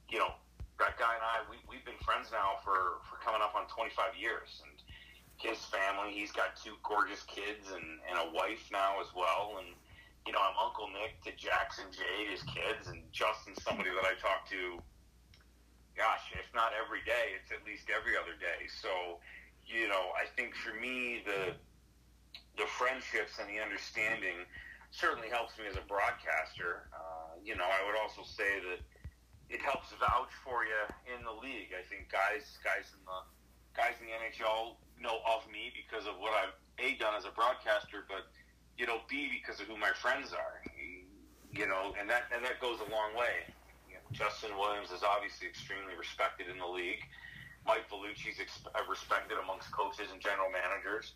you 0.08 0.24
know, 0.24 0.32
that 0.80 0.96
guy 0.96 1.12
and 1.12 1.24
I, 1.24 1.44
we, 1.52 1.60
we've 1.68 1.84
been 1.84 2.00
friends 2.00 2.32
now 2.32 2.64
for, 2.64 3.04
for 3.12 3.20
coming 3.20 3.44
up 3.44 3.60
on 3.60 3.68
25 3.68 4.16
years, 4.16 4.64
and 4.64 4.72
his 5.36 5.60
family, 5.68 6.16
he's 6.16 6.32
got 6.32 6.56
two 6.56 6.80
gorgeous 6.80 7.28
kids 7.28 7.76
and, 7.76 8.00
and 8.08 8.24
a 8.24 8.28
wife 8.32 8.72
now 8.72 9.04
as 9.04 9.12
well, 9.12 9.60
and, 9.60 9.68
you 10.24 10.32
know, 10.32 10.40
I'm 10.40 10.56
Uncle 10.56 10.88
Nick 10.96 11.20
to 11.28 11.36
Jackson 11.36 11.92
Jade, 11.92 12.32
his 12.32 12.46
kids, 12.48 12.88
and 12.88 13.04
Justin's 13.12 13.60
somebody 13.68 13.92
that 13.92 14.08
I 14.08 14.16
talk 14.16 14.48
to 14.56 14.80
gosh, 16.02 16.34
if 16.34 16.50
not 16.58 16.74
every 16.74 17.06
day, 17.06 17.38
it's 17.38 17.54
at 17.54 17.62
least 17.62 17.94
every 17.94 18.18
other 18.18 18.34
day. 18.42 18.66
So, 18.66 19.22
you 19.70 19.86
know, 19.86 20.10
I 20.18 20.26
think 20.34 20.58
for 20.58 20.74
me, 20.74 21.22
the 21.22 21.54
the 22.58 22.66
friendships 22.66 23.38
and 23.38 23.46
the 23.46 23.62
understanding 23.62 24.50
certainly 24.90 25.30
helps 25.30 25.54
me 25.62 25.70
as 25.70 25.78
a 25.78 25.86
broadcaster. 25.86 26.90
Uh, 26.90 27.38
you 27.46 27.54
know, 27.54 27.70
I 27.70 27.86
would 27.86 27.96
also 28.02 28.26
say 28.26 28.60
that 28.66 28.82
it 29.54 29.62
helps 29.62 29.94
vouch 30.02 30.34
for 30.42 30.66
you 30.66 30.84
in 31.06 31.22
the 31.22 31.32
league. 31.38 31.72
I 31.78 31.86
think 31.86 32.10
guys, 32.10 32.58
guys 32.66 32.90
in 32.98 33.06
the 33.06 33.22
guys 33.78 33.94
in 34.02 34.10
the 34.10 34.18
NHL 34.18 34.82
know 34.98 35.22
of 35.30 35.46
me 35.54 35.70
because 35.70 36.10
of 36.10 36.18
what 36.18 36.34
I've 36.34 36.58
a 36.82 36.98
done 36.98 37.14
as 37.14 37.30
a 37.30 37.34
broadcaster, 37.38 38.10
but 38.10 38.26
you 38.74 38.90
know, 38.90 39.06
b 39.06 39.30
because 39.30 39.62
of 39.62 39.70
who 39.70 39.78
my 39.78 39.94
friends 40.02 40.34
are. 40.34 40.66
You 41.54 41.70
know, 41.70 41.94
and 41.94 42.10
that 42.10 42.26
and 42.34 42.42
that 42.42 42.58
goes 42.58 42.82
a 42.82 42.90
long 42.90 43.14
way. 43.14 43.54
Justin 44.12 44.58
Williams 44.58 44.92
is 44.92 45.04
obviously 45.04 45.48
extremely 45.48 45.96
respected 45.98 46.48
in 46.48 46.58
the 46.60 46.68
league. 46.68 47.04
Mike 47.66 47.86
Vellucci's 47.90 48.40
ex- 48.40 48.66
uh, 48.66 48.80
respected 48.90 49.38
amongst 49.38 49.72
coaches 49.72 50.10
and 50.12 50.20
general 50.20 50.50
managers. 50.50 51.14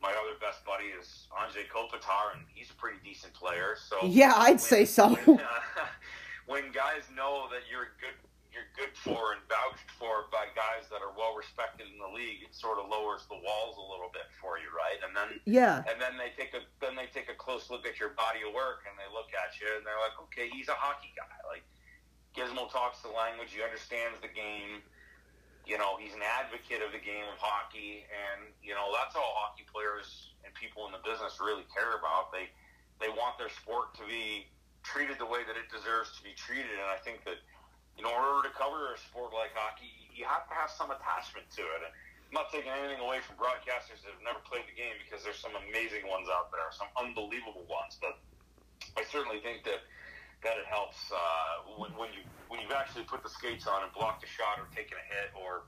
My 0.00 0.14
other 0.14 0.38
best 0.38 0.64
buddy 0.64 0.94
is 0.94 1.26
Anze 1.34 1.66
Kopitar, 1.74 2.38
and 2.38 2.46
he's 2.54 2.70
a 2.70 2.78
pretty 2.78 2.98
decent 3.02 3.34
player. 3.34 3.74
So 3.76 4.06
yeah, 4.06 4.34
I'd 4.36 4.50
when, 4.50 4.58
say 4.58 4.84
so. 4.84 5.14
When, 5.26 5.40
uh, 5.40 5.86
when 6.46 6.64
guys 6.72 7.04
know 7.12 7.50
that 7.50 7.66
you're 7.68 7.92
good 8.00 8.14
you're 8.48 8.72
good 8.74 8.90
for 8.96 9.36
and 9.36 9.42
vouched 9.46 9.86
for 10.00 10.26
by 10.32 10.48
guys 10.56 10.88
that 10.88 11.04
are 11.04 11.12
well 11.14 11.36
respected 11.36 11.86
in 11.86 12.00
the 12.00 12.10
league, 12.10 12.42
it 12.42 12.50
sort 12.50 12.80
of 12.80 12.88
lowers 12.88 13.28
the 13.28 13.38
walls 13.38 13.76
a 13.76 13.86
little 13.86 14.08
bit 14.10 14.26
for 14.40 14.56
you, 14.58 14.66
right? 14.72 14.98
And 15.04 15.12
then 15.14 15.38
yeah, 15.44 15.84
and 15.86 16.00
then 16.00 16.16
they 16.16 16.32
take 16.34 16.56
a 16.56 16.64
then 16.80 16.96
they 16.96 17.06
take 17.12 17.28
a 17.28 17.36
close 17.36 17.68
look 17.70 17.84
at 17.84 18.00
your 18.00 18.16
body 18.16 18.42
of 18.42 18.50
work 18.56 18.88
and 18.88 18.96
they 18.96 19.06
look 19.12 19.30
at 19.36 19.54
you 19.60 19.68
and 19.76 19.84
they're 19.84 20.00
like, 20.00 20.16
okay, 20.28 20.48
he's 20.50 20.66
a 20.72 20.78
hockey 20.78 21.12
guy. 21.14 21.30
Like 21.46 21.62
Gizmo 22.38 22.70
talks 22.70 23.02
the 23.02 23.10
language, 23.10 23.50
he 23.50 23.58
understands 23.58 24.14
the 24.22 24.30
game. 24.30 24.78
You 25.66 25.76
know, 25.76 25.98
he's 25.98 26.14
an 26.14 26.22
advocate 26.22 26.86
of 26.86 26.94
the 26.94 27.02
game 27.02 27.26
of 27.26 27.36
hockey, 27.42 28.06
and 28.06 28.46
you 28.62 28.78
know 28.78 28.94
that's 28.94 29.18
all 29.18 29.34
hockey 29.42 29.66
players 29.66 30.30
and 30.46 30.54
people 30.54 30.86
in 30.86 30.94
the 30.94 31.02
business 31.02 31.42
really 31.42 31.66
care 31.74 31.98
about. 31.98 32.30
They 32.30 32.46
they 33.02 33.10
want 33.10 33.36
their 33.42 33.50
sport 33.50 33.98
to 33.98 34.06
be 34.06 34.46
treated 34.86 35.18
the 35.18 35.26
way 35.26 35.42
that 35.42 35.58
it 35.58 35.66
deserves 35.68 36.14
to 36.16 36.22
be 36.22 36.32
treated, 36.38 36.78
and 36.78 36.86
I 36.88 37.02
think 37.02 37.26
that 37.26 37.42
you 37.98 38.06
know, 38.06 38.14
in 38.14 38.22
order 38.22 38.46
to 38.46 38.54
cover 38.54 38.94
a 38.94 38.98
sport 39.10 39.34
like 39.34 39.50
hockey, 39.58 39.90
you 40.14 40.22
have 40.22 40.46
to 40.46 40.54
have 40.54 40.70
some 40.70 40.94
attachment 40.94 41.50
to 41.58 41.66
it. 41.66 41.82
And 41.82 41.90
I'm 42.30 42.46
not 42.46 42.54
taking 42.54 42.70
anything 42.70 43.02
away 43.02 43.18
from 43.18 43.34
broadcasters 43.34 44.06
that 44.06 44.14
have 44.14 44.22
never 44.22 44.38
played 44.46 44.70
the 44.70 44.78
game 44.78 44.94
because 45.02 45.26
there's 45.26 45.42
some 45.42 45.58
amazing 45.66 46.06
ones 46.06 46.30
out 46.30 46.54
there, 46.54 46.70
some 46.70 46.86
unbelievable 46.94 47.66
ones. 47.66 47.98
But 47.98 48.22
I 48.94 49.02
certainly 49.10 49.42
think 49.42 49.66
that 49.66 49.82
that 50.42 50.58
it 50.58 50.66
helps 50.66 50.98
uh, 51.10 51.74
when, 51.76 51.90
when 51.98 52.10
you 52.12 52.22
when 52.48 52.60
you've 52.60 52.72
actually 52.72 53.04
put 53.04 53.22
the 53.22 53.28
skates 53.28 53.66
on 53.66 53.82
and 53.82 53.92
blocked 53.92 54.24
a 54.24 54.26
shot 54.26 54.58
or 54.58 54.66
taken 54.74 54.96
a 54.96 55.06
hit 55.14 55.30
or 55.34 55.62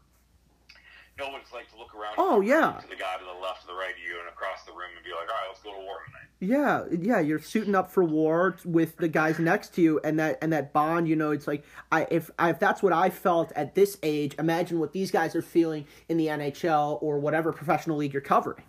no 1.19 1.29
one's 1.29 1.53
like 1.53 1.71
to 1.71 1.77
look 1.77 1.95
around. 1.95 2.15
Oh 2.17 2.41
yeah. 2.41 2.79
To 2.81 2.89
the 2.89 2.97
guy 2.97 3.17
to 3.19 3.25
the 3.25 3.43
left, 3.43 3.63
to 3.63 3.67
the 3.67 3.75
right 3.75 3.93
of 3.93 3.99
you, 3.99 4.19
and 4.19 4.29
across 4.29 4.65
the 4.65 4.73
room, 4.73 4.89
and 4.97 5.05
be 5.05 5.11
like, 5.11 5.29
"All 5.29 5.37
right, 5.37 5.49
let's 5.49 5.61
go 5.61 5.73
to 5.73 5.79
war 5.79 5.99
tonight." 6.07 6.29
Yeah, 6.41 6.85
yeah, 6.99 7.21
you're 7.21 7.39
suiting 7.39 7.75
up 7.75 7.91
for 7.91 8.03
war 8.03 8.57
with 8.65 8.97
the 8.97 9.09
guys 9.09 9.39
next 9.39 9.75
to 9.75 9.83
you, 9.83 10.01
and 10.03 10.19
that 10.19 10.39
and 10.41 10.53
that 10.53 10.73
bond. 10.73 11.09
You 11.09 11.17
know, 11.17 11.31
it's 11.31 11.47
like 11.47 11.65
I 11.93 12.07
if 12.11 12.31
I, 12.39 12.51
if 12.51 12.59
that's 12.59 12.83
what 12.83 12.93
I 12.93 13.11
felt 13.11 13.53
at 13.55 13.75
this 13.75 13.99
age, 14.03 14.35
imagine 14.39 14.81
what 14.81 14.93
these 14.93 15.11
guys 15.11 15.37
are 15.37 15.43
feeling 15.43 15.87
in 16.09 16.17
the 16.17 16.29
NHL 16.29 17.03
or 17.03 17.19
whatever 17.19 17.53
professional 17.53 17.99
league 17.99 18.15
you're 18.15 18.23
covering. 18.23 18.65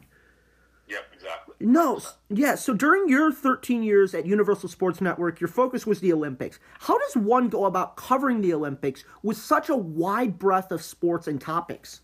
No, 1.62 2.02
yeah. 2.30 2.56
So 2.56 2.74
during 2.74 3.08
your 3.08 3.32
13 3.32 3.84
years 3.84 4.14
at 4.14 4.26
Universal 4.26 4.70
Sports 4.70 5.02
Network, 5.02 5.40
your 5.40 5.48
focus 5.48 5.86
was 5.86 6.00
the 6.00 6.12
Olympics. 6.12 6.60
How 6.80 6.98
does 6.98 7.16
one 7.16 7.50
go 7.50 7.66
about 7.66 7.96
covering 7.96 8.42
the 8.42 8.54
Olympics 8.54 9.04
with 9.22 9.38
such 9.38 9.70
a 9.70 9.76
wide 9.76 10.40
breadth 10.40 10.72
of 10.72 10.82
sports 10.82 11.28
and 11.28 11.40
topics? 11.40 12.02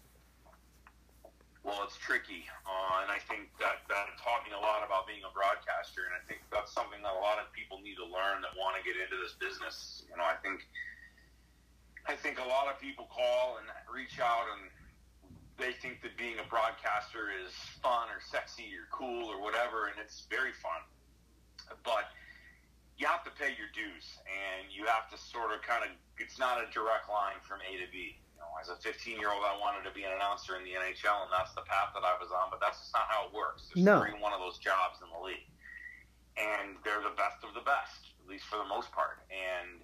Well, 1.63 1.83
it's 1.83 1.97
tricky, 1.97 2.47
uh, 2.63 3.03
and 3.03 3.11
I 3.11 3.19
think 3.27 3.51
that 3.59 3.83
that 3.91 4.15
taught 4.23 4.47
me 4.47 4.55
a 4.55 4.61
lot 4.61 4.87
about 4.87 5.03
being 5.03 5.19
a 5.27 5.33
broadcaster, 5.35 6.07
and 6.07 6.15
I 6.15 6.23
think 6.23 6.39
that's 6.47 6.71
something 6.71 7.03
that 7.03 7.11
a 7.11 7.19
lot 7.19 7.43
of 7.43 7.51
people 7.51 7.83
need 7.83 7.99
to 7.99 8.07
learn 8.07 8.39
that 8.39 8.55
want 8.55 8.79
to 8.79 8.83
get 8.87 8.95
into 8.95 9.19
this 9.19 9.35
business. 9.35 10.07
You 10.07 10.15
know, 10.15 10.23
I 10.23 10.39
think 10.39 10.63
I 12.07 12.15
think 12.15 12.39
a 12.39 12.47
lot 12.47 12.71
of 12.71 12.79
people 12.79 13.11
call 13.11 13.59
and 13.59 13.67
reach 13.91 14.15
out, 14.23 14.47
and 14.55 14.71
they 15.57 15.73
think 15.81 16.01
that 16.01 16.17
being 16.17 16.37
a 16.39 16.47
broadcaster 16.49 17.33
is 17.33 17.53
fun 17.81 18.07
or 18.13 18.21
sexy 18.21 18.69
or 18.77 18.85
cool 18.93 19.29
or 19.29 19.41
whatever, 19.41 19.89
and 19.89 19.97
it's 19.97 20.29
very 20.29 20.53
fun, 20.53 20.81
but 21.83 22.13
you 22.97 23.05
have 23.05 23.23
to 23.25 23.33
pay 23.37 23.53
your 23.53 23.69
dues, 23.73 24.17
and 24.25 24.69
you 24.73 24.85
have 24.85 25.09
to 25.09 25.17
sort 25.17 25.53
of 25.53 25.61
kind 25.61 25.83
of. 25.83 25.89
It's 26.17 26.39
not 26.39 26.57
a 26.57 26.65
direct 26.73 27.09
line 27.09 27.37
from 27.45 27.61
A 27.61 27.77
to 27.77 27.85
B 27.91 28.17
as 28.61 28.69
a 28.69 28.77
15 28.79 29.19
year 29.19 29.29
old, 29.29 29.45
I 29.45 29.53
wanted 29.59 29.85
to 29.85 29.93
be 29.93 30.03
an 30.03 30.13
announcer 30.15 30.57
in 30.57 30.63
the 30.65 30.73
NHL, 30.73 31.27
and 31.27 31.31
that's 31.31 31.53
the 31.53 31.65
path 31.65 31.93
that 31.93 32.03
I 32.03 32.17
was 32.17 32.33
on. 32.33 32.49
But 32.49 32.59
that's 32.59 32.79
just 32.81 32.93
not 32.93 33.05
how 33.09 33.29
it 33.29 33.31
works. 33.33 33.69
There's 33.69 33.85
no. 33.85 34.01
one 34.17 34.33
of 34.33 34.41
those 34.41 34.57
jobs 34.57 34.97
in 35.03 35.09
the 35.13 35.21
league, 35.21 35.47
and 36.37 36.77
they're 36.81 37.03
the 37.03 37.15
best 37.15 37.43
of 37.45 37.53
the 37.53 37.65
best, 37.65 38.15
at 38.17 38.25
least 38.25 38.49
for 38.49 38.57
the 38.57 38.69
most 38.69 38.89
part. 38.91 39.21
And 39.29 39.83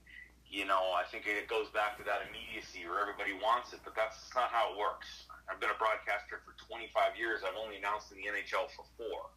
you 0.54 0.70
know, 0.70 0.94
I 0.94 1.02
think 1.10 1.26
it 1.26 1.50
goes 1.50 1.74
back 1.74 1.98
to 1.98 2.06
that 2.06 2.30
immediacy 2.30 2.86
where 2.86 3.02
everybody 3.02 3.34
wants 3.34 3.74
it, 3.74 3.82
but 3.82 3.98
that's 3.98 4.22
not 4.38 4.54
how 4.54 4.70
it 4.70 4.78
works. 4.78 5.26
I've 5.50 5.58
been 5.58 5.74
a 5.74 5.80
broadcaster 5.82 6.46
for 6.46 6.54
25 6.70 7.18
years. 7.18 7.42
I've 7.42 7.58
only 7.58 7.82
announced 7.82 8.14
in 8.14 8.22
the 8.22 8.30
NHL 8.30 8.70
for 8.78 8.86
four. 8.94 9.34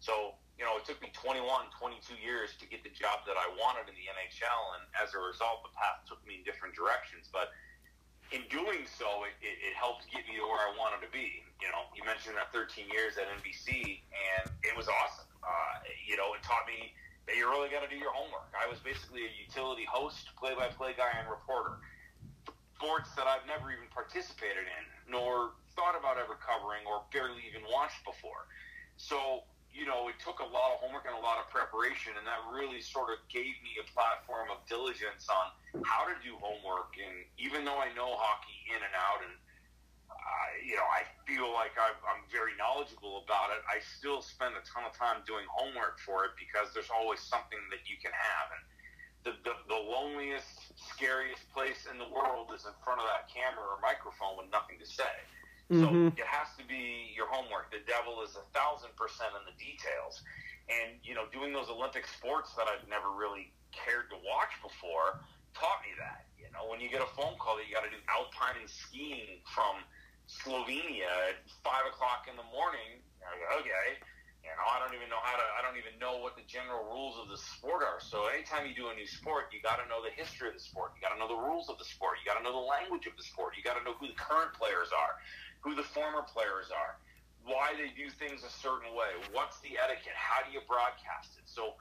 So, 0.00 0.32
you 0.56 0.64
know, 0.64 0.80
it 0.80 0.88
took 0.88 0.96
me 1.04 1.12
21, 1.12 1.44
22 1.44 2.16
years 2.24 2.56
to 2.56 2.64
get 2.64 2.80
the 2.80 2.88
job 2.88 3.28
that 3.28 3.36
I 3.36 3.52
wanted 3.60 3.92
in 3.92 4.00
the 4.00 4.08
NHL, 4.08 4.80
and 4.80 4.88
as 4.96 5.12
a 5.12 5.20
result, 5.20 5.60
the 5.60 5.76
path 5.76 6.08
took 6.08 6.24
me 6.24 6.40
in 6.40 6.42
different 6.48 6.72
directions. 6.72 7.28
But 7.28 7.52
in 8.32 8.48
doing 8.48 8.88
so, 8.88 9.28
it, 9.28 9.36
it, 9.44 9.60
it 9.60 9.76
helped 9.76 10.08
get 10.08 10.24
me 10.24 10.40
to 10.40 10.44
where 10.48 10.64
I 10.64 10.72
wanted 10.72 11.04
to 11.04 11.12
be. 11.12 11.44
You 11.60 11.68
know, 11.68 11.84
you 11.92 12.00
mentioned 12.08 12.40
that 12.40 12.48
13 12.56 12.88
years 12.88 13.20
at 13.20 13.28
NBC, 13.28 14.00
and 14.08 14.48
it 14.64 14.72
was 14.72 14.88
awesome. 14.88 15.28
Uh, 15.44 15.84
you 16.00 16.16
know, 16.16 16.32
it 16.32 16.40
taught 16.40 16.64
me 16.64 16.96
you 17.34 17.50
really 17.50 17.68
got 17.68 17.82
to 17.82 17.90
do 17.90 17.98
your 17.98 18.14
homework. 18.14 18.46
I 18.54 18.70
was 18.70 18.78
basically 18.78 19.26
a 19.26 19.32
utility 19.34 19.82
host, 19.88 20.30
play-by-play 20.38 20.94
guy, 20.94 21.10
and 21.18 21.26
reporter. 21.26 21.82
Sports 22.78 23.10
that 23.16 23.26
I've 23.26 23.48
never 23.48 23.72
even 23.72 23.88
participated 23.90 24.68
in, 24.68 24.84
nor 25.10 25.56
thought 25.74 25.96
about 25.98 26.20
ever 26.20 26.36
covering, 26.38 26.84
or 26.84 27.02
barely 27.10 27.42
even 27.48 27.64
watched 27.72 28.04
before. 28.04 28.46
So 29.00 29.42
you 29.76 29.84
know, 29.84 30.08
it 30.08 30.16
took 30.16 30.40
a 30.40 30.48
lot 30.48 30.72
of 30.72 30.80
homework 30.80 31.04
and 31.04 31.12
a 31.12 31.20
lot 31.20 31.36
of 31.36 31.52
preparation, 31.52 32.16
and 32.16 32.24
that 32.24 32.40
really 32.48 32.80
sort 32.80 33.12
of 33.12 33.20
gave 33.28 33.52
me 33.60 33.76
a 33.76 33.84
platform 33.92 34.48
of 34.48 34.64
diligence 34.64 35.28
on 35.28 35.52
how 35.84 36.08
to 36.08 36.16
do 36.24 36.32
homework. 36.40 36.96
And 36.96 37.28
even 37.36 37.68
though 37.68 37.76
I 37.76 37.92
know 37.92 38.16
hockey 38.16 38.56
in 38.72 38.80
and 38.80 38.96
out, 38.96 39.20
and 39.20 39.36
uh, 40.26 40.50
you 40.58 40.74
know, 40.74 40.86
I 40.90 41.06
feel 41.22 41.54
like 41.54 41.78
i 41.78 41.94
am 42.10 42.26
very 42.26 42.50
knowledgeable 42.58 43.22
about 43.22 43.54
it, 43.54 43.62
I 43.70 43.78
still 43.78 44.18
spend 44.18 44.58
a 44.58 44.62
ton 44.66 44.82
of 44.82 44.90
time 44.90 45.22
doing 45.22 45.46
homework 45.46 46.02
for 46.02 46.26
it 46.26 46.34
because 46.34 46.74
there's 46.74 46.90
always 46.90 47.22
something 47.22 47.62
that 47.70 47.86
you 47.86 47.94
can 48.02 48.10
have. 48.10 48.46
And 48.50 48.62
the, 49.22 49.32
the, 49.46 49.54
the 49.70 49.78
loneliest, 49.78 50.74
scariest 50.74 51.46
place 51.54 51.86
in 51.86 52.02
the 52.02 52.10
world 52.10 52.50
is 52.50 52.66
in 52.66 52.74
front 52.82 52.98
of 52.98 53.06
that 53.06 53.30
camera 53.30 53.62
or 53.62 53.78
microphone 53.78 54.34
with 54.34 54.50
nothing 54.50 54.82
to 54.82 54.88
say. 54.88 55.14
Mm-hmm. 55.70 55.82
So 55.82 55.86
it 56.18 56.26
has 56.26 56.50
to 56.58 56.66
be 56.66 57.14
your 57.14 57.30
homework. 57.30 57.70
The 57.70 57.86
devil 57.86 58.22
is 58.26 58.34
a 58.34 58.46
thousand 58.50 58.94
percent 58.98 59.30
in 59.38 59.46
the 59.46 59.54
details. 59.58 60.26
And, 60.66 60.98
you 61.06 61.14
know, 61.14 61.30
doing 61.30 61.54
those 61.54 61.70
Olympic 61.70 62.10
sports 62.10 62.54
that 62.58 62.66
I've 62.66 62.86
never 62.90 63.14
really 63.14 63.54
cared 63.70 64.10
to 64.10 64.18
watch 64.26 64.50
before 64.58 65.22
taught 65.54 65.82
me 65.86 65.94
that. 66.02 66.26
You 66.38 66.50
know, 66.50 66.66
when 66.66 66.82
you 66.82 66.90
get 66.90 67.02
a 67.02 67.10
phone 67.14 67.38
call 67.38 67.58
that 67.58 67.66
you 67.66 67.74
got 67.74 67.86
to 67.86 67.90
do 67.94 68.02
alpine 68.10 68.66
skiing 68.66 69.42
from 69.46 69.82
Slovenia 70.26 71.10
at 71.30 71.42
5 71.62 71.94
o'clock 71.94 72.26
in 72.30 72.34
the 72.34 72.46
morning, 72.50 73.02
go, 73.22 73.30
okay, 73.62 73.98
you 74.42 74.50
know, 74.54 74.66
I 74.66 74.78
don't 74.78 74.94
even 74.94 75.10
know 75.10 75.22
how 75.22 75.34
to, 75.34 75.46
I 75.58 75.62
don't 75.62 75.78
even 75.78 75.98
know 75.98 76.22
what 76.22 76.38
the 76.38 76.46
general 76.46 76.86
rules 76.86 77.18
of 77.18 77.26
the 77.26 77.38
sport 77.38 77.82
are. 77.82 77.98
So 77.98 78.30
anytime 78.30 78.66
you 78.66 78.74
do 78.74 78.90
a 78.90 78.94
new 78.94 79.06
sport, 79.06 79.50
you 79.50 79.58
got 79.58 79.82
to 79.82 79.86
know 79.90 79.98
the 80.02 80.14
history 80.14 80.46
of 80.50 80.54
the 80.54 80.62
sport. 80.62 80.94
You 80.94 81.02
got 81.02 81.14
to 81.14 81.18
know 81.18 81.26
the 81.26 81.38
rules 81.38 81.66
of 81.66 81.78
the 81.82 81.86
sport. 81.86 82.22
You 82.22 82.26
got 82.26 82.38
to 82.38 82.44
know 82.46 82.54
the 82.54 82.66
language 82.66 83.10
of 83.10 83.18
the 83.18 83.26
sport. 83.26 83.58
You 83.58 83.66
got 83.66 83.74
to 83.74 83.82
know 83.82 83.98
who 83.98 84.06
the 84.06 84.18
current 84.18 84.54
players 84.54 84.94
are 84.94 85.18
who 85.66 85.74
the 85.74 85.82
former 85.82 86.22
players 86.22 86.70
are, 86.70 86.94
why 87.42 87.74
they 87.74 87.90
do 87.98 88.06
things 88.06 88.46
a 88.46 88.52
certain 88.62 88.94
way, 88.94 89.10
what's 89.34 89.58
the 89.66 89.74
etiquette, 89.74 90.14
how 90.14 90.46
do 90.46 90.54
you 90.54 90.62
broadcast 90.70 91.34
it. 91.34 91.46
So 91.50 91.74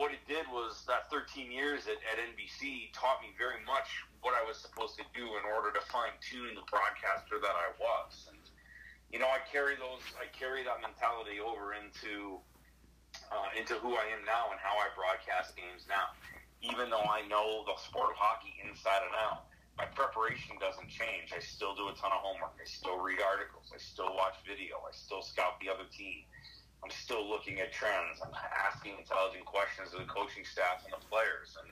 what 0.00 0.16
it 0.16 0.24
did 0.24 0.48
was 0.48 0.80
that 0.88 1.12
13 1.12 1.52
years 1.52 1.84
at, 1.84 2.00
at 2.08 2.16
NBC 2.16 2.88
taught 2.96 3.20
me 3.20 3.36
very 3.36 3.60
much 3.68 4.00
what 4.24 4.32
I 4.32 4.40
was 4.48 4.56
supposed 4.56 4.96
to 4.96 5.04
do 5.12 5.36
in 5.36 5.44
order 5.44 5.76
to 5.76 5.82
fine 5.92 6.16
tune 6.24 6.56
the 6.56 6.64
broadcaster 6.72 7.36
that 7.36 7.52
I 7.52 7.68
was. 7.76 8.24
And 8.32 8.40
you 9.12 9.20
know, 9.20 9.28
I 9.28 9.44
carry 9.52 9.76
those, 9.76 10.00
I 10.16 10.24
carry 10.32 10.64
that 10.64 10.80
mentality 10.80 11.36
over 11.36 11.76
into 11.76 12.40
uh, 13.28 13.52
into 13.52 13.76
who 13.84 13.92
I 13.92 14.08
am 14.16 14.24
now 14.24 14.48
and 14.48 14.56
how 14.56 14.72
I 14.80 14.88
broadcast 14.96 15.52
games 15.52 15.84
now. 15.84 16.16
Even 16.64 16.88
though 16.88 17.04
I 17.04 17.20
know 17.28 17.68
the 17.68 17.76
sport 17.84 18.08
of 18.08 18.16
hockey 18.16 18.56
inside 18.64 19.04
and 19.04 19.12
out, 19.20 19.52
my 19.76 19.84
preparation 19.84 20.56
doesn't 20.56 20.88
change. 20.88 21.36
I 21.36 21.44
still 21.44 21.76
do 21.76 21.92
a 21.92 21.94
ton 22.00 22.08
of 22.08 22.24
homework. 22.24 22.56
I 22.56 22.64
still 22.64 22.96
read 23.04 23.20
articles. 23.20 23.68
I 23.68 23.76
still 23.76 24.16
watch 24.16 24.40
video. 24.48 24.80
I 24.80 24.96
still 24.96 25.20
scout 25.20 25.60
the 25.60 25.68
other 25.68 25.88
team. 25.92 26.24
I'm 26.82 26.90
still 26.90 27.28
looking 27.28 27.60
at 27.60 27.72
trends. 27.72 28.20
I'm 28.24 28.32
asking 28.32 28.96
intelligent 28.98 29.44
questions 29.44 29.92
of 29.92 30.00
the 30.00 30.08
coaching 30.08 30.44
staff 30.44 30.84
and 30.84 30.94
the 30.96 31.04
players. 31.06 31.56
And 31.60 31.70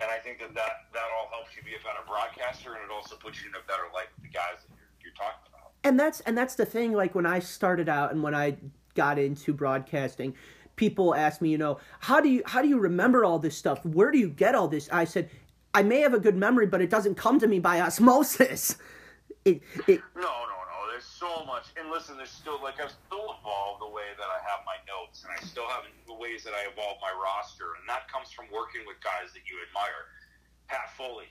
and 0.00 0.10
I 0.10 0.16
think 0.16 0.40
that, 0.40 0.54
that 0.54 0.88
that 0.92 1.08
all 1.18 1.28
helps 1.30 1.56
you 1.56 1.62
be 1.62 1.74
a 1.74 1.82
better 1.84 2.00
broadcaster, 2.06 2.72
and 2.72 2.82
it 2.82 2.90
also 2.90 3.16
puts 3.16 3.42
you 3.42 3.50
in 3.50 3.54
a 3.54 3.64
better 3.68 3.84
light 3.92 4.08
with 4.16 4.24
the 4.24 4.32
guys 4.32 4.64
that 4.64 4.72
you're, 4.72 5.12
you're 5.12 5.18
talking 5.18 5.44
about. 5.52 5.72
And 5.84 6.00
that's 6.00 6.20
and 6.20 6.36
that's 6.36 6.54
the 6.54 6.64
thing. 6.64 6.92
Like 6.92 7.14
when 7.14 7.26
I 7.26 7.38
started 7.38 7.88
out 7.88 8.12
and 8.12 8.22
when 8.22 8.34
I 8.34 8.56
got 8.94 9.18
into 9.18 9.52
broadcasting, 9.52 10.34
people 10.76 11.14
ask 11.14 11.42
me, 11.42 11.50
you 11.50 11.58
know, 11.58 11.78
how 12.00 12.20
do 12.20 12.28
you 12.28 12.42
how 12.46 12.62
do 12.62 12.68
you 12.68 12.78
remember 12.78 13.24
all 13.24 13.38
this 13.38 13.56
stuff? 13.56 13.84
Where 13.84 14.10
do 14.10 14.18
you 14.18 14.28
get 14.30 14.54
all 14.54 14.68
this? 14.68 14.88
I 14.90 15.04
said, 15.04 15.28
I 15.74 15.82
may 15.82 16.00
have 16.00 16.14
a 16.14 16.20
good 16.20 16.36
memory, 16.36 16.66
but 16.66 16.80
it 16.80 16.90
doesn't 16.90 17.16
come 17.16 17.38
to 17.40 17.46
me 17.46 17.58
by 17.58 17.80
osmosis. 17.80 18.76
It, 19.46 19.62
it, 19.88 20.02
no, 20.16 20.20
no, 20.20 20.59
so 21.20 21.44
much. 21.44 21.68
And 21.76 21.92
listen, 21.92 22.16
there's 22.16 22.32
still, 22.32 22.56
like, 22.64 22.80
I've 22.80 22.96
still 23.04 23.36
evolved 23.36 23.84
the 23.84 23.92
way 23.92 24.16
that 24.16 24.30
I 24.32 24.40
have 24.48 24.64
my 24.64 24.80
notes, 24.88 25.20
and 25.20 25.28
I 25.28 25.38
still 25.44 25.68
have 25.68 25.84
the 26.08 26.16
ways 26.16 26.42
that 26.48 26.56
I 26.56 26.64
evolve 26.72 26.96
my 27.04 27.12
roster. 27.12 27.76
And 27.76 27.84
that 27.84 28.08
comes 28.08 28.32
from 28.32 28.48
working 28.48 28.88
with 28.88 28.96
guys 29.04 29.36
that 29.36 29.44
you 29.44 29.60
admire. 29.60 30.08
Pat 30.72 30.88
Foley, 30.96 31.28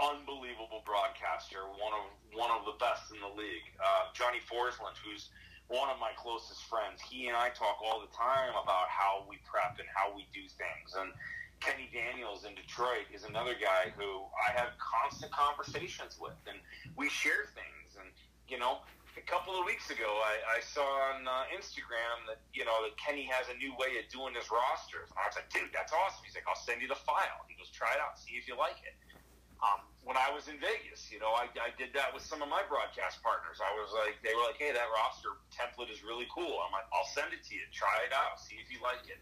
unbelievable 0.00 0.80
broadcaster, 0.88 1.68
one 1.76 1.92
of 1.92 2.08
one 2.32 2.48
of 2.48 2.64
the 2.64 2.80
best 2.80 3.12
in 3.12 3.20
the 3.20 3.32
league. 3.36 3.68
Uh, 3.76 4.08
Johnny 4.16 4.40
Forslund, 4.40 4.96
who's 5.04 5.28
one 5.68 5.92
of 5.92 6.00
my 6.00 6.16
closest 6.16 6.64
friends. 6.70 7.02
He 7.02 7.28
and 7.28 7.36
I 7.36 7.52
talk 7.52 7.82
all 7.84 8.00
the 8.00 8.12
time 8.14 8.56
about 8.56 8.88
how 8.88 9.26
we 9.28 9.36
prep 9.44 9.76
and 9.76 9.88
how 9.92 10.14
we 10.14 10.24
do 10.32 10.46
things. 10.46 10.94
And 10.96 11.12
Kenny 11.58 11.90
Daniels 11.90 12.46
in 12.46 12.54
Detroit 12.54 13.10
is 13.12 13.24
another 13.24 13.58
guy 13.58 13.90
who 13.98 14.24
I 14.38 14.54
have 14.54 14.78
constant 14.78 15.32
conversations 15.32 16.16
with, 16.20 16.38
and 16.46 16.56
we 16.94 17.10
share 17.10 17.50
things. 17.52 17.98
And 17.98 18.08
you 18.48 18.58
know, 18.58 18.86
a 19.16 19.24
couple 19.24 19.56
of 19.56 19.64
weeks 19.64 19.88
ago, 19.88 20.20
I, 20.20 20.60
I 20.60 20.60
saw 20.60 20.84
on 20.84 21.24
uh, 21.24 21.48
Instagram 21.56 22.28
that 22.28 22.44
you 22.52 22.68
know 22.68 22.84
that 22.84 22.94
Kenny 23.00 23.24
has 23.32 23.48
a 23.48 23.56
new 23.56 23.72
way 23.80 23.96
of 23.96 24.04
doing 24.12 24.36
his 24.36 24.52
rosters. 24.52 25.08
And 25.08 25.18
I 25.18 25.24
was 25.24 25.36
like, 25.40 25.48
dude, 25.48 25.72
that's 25.72 25.92
awesome. 25.92 26.20
He's 26.20 26.36
like, 26.36 26.44
I'll 26.44 26.58
send 26.58 26.84
you 26.84 26.88
the 26.88 27.00
file. 27.00 27.44
He 27.48 27.56
goes, 27.56 27.72
try 27.72 27.96
it 27.96 28.00
out, 28.00 28.20
see 28.20 28.36
if 28.36 28.44
you 28.44 28.54
like 28.60 28.76
it. 28.84 28.92
Um, 29.64 29.88
when 30.04 30.20
I 30.20 30.28
was 30.28 30.52
in 30.52 30.60
Vegas, 30.60 31.08
you 31.08 31.16
know, 31.16 31.32
I, 31.32 31.48
I 31.56 31.72
did 31.80 31.96
that 31.96 32.12
with 32.12 32.20
some 32.20 32.44
of 32.44 32.52
my 32.52 32.60
broadcast 32.68 33.24
partners. 33.24 33.56
I 33.56 33.72
was 33.80 33.88
like, 33.96 34.20
they 34.20 34.36
were 34.36 34.44
like, 34.44 34.60
hey, 34.60 34.68
that 34.76 34.84
roster 34.92 35.40
template 35.48 35.88
is 35.88 36.04
really 36.04 36.28
cool. 36.28 36.60
I'm 36.60 36.76
like, 36.76 36.84
I'll 36.92 37.08
send 37.08 37.32
it 37.32 37.40
to 37.48 37.52
you. 37.56 37.64
Try 37.72 38.04
it 38.04 38.12
out, 38.12 38.36
see 38.36 38.60
if 38.60 38.68
you 38.68 38.84
like 38.84 39.08
it 39.08 39.18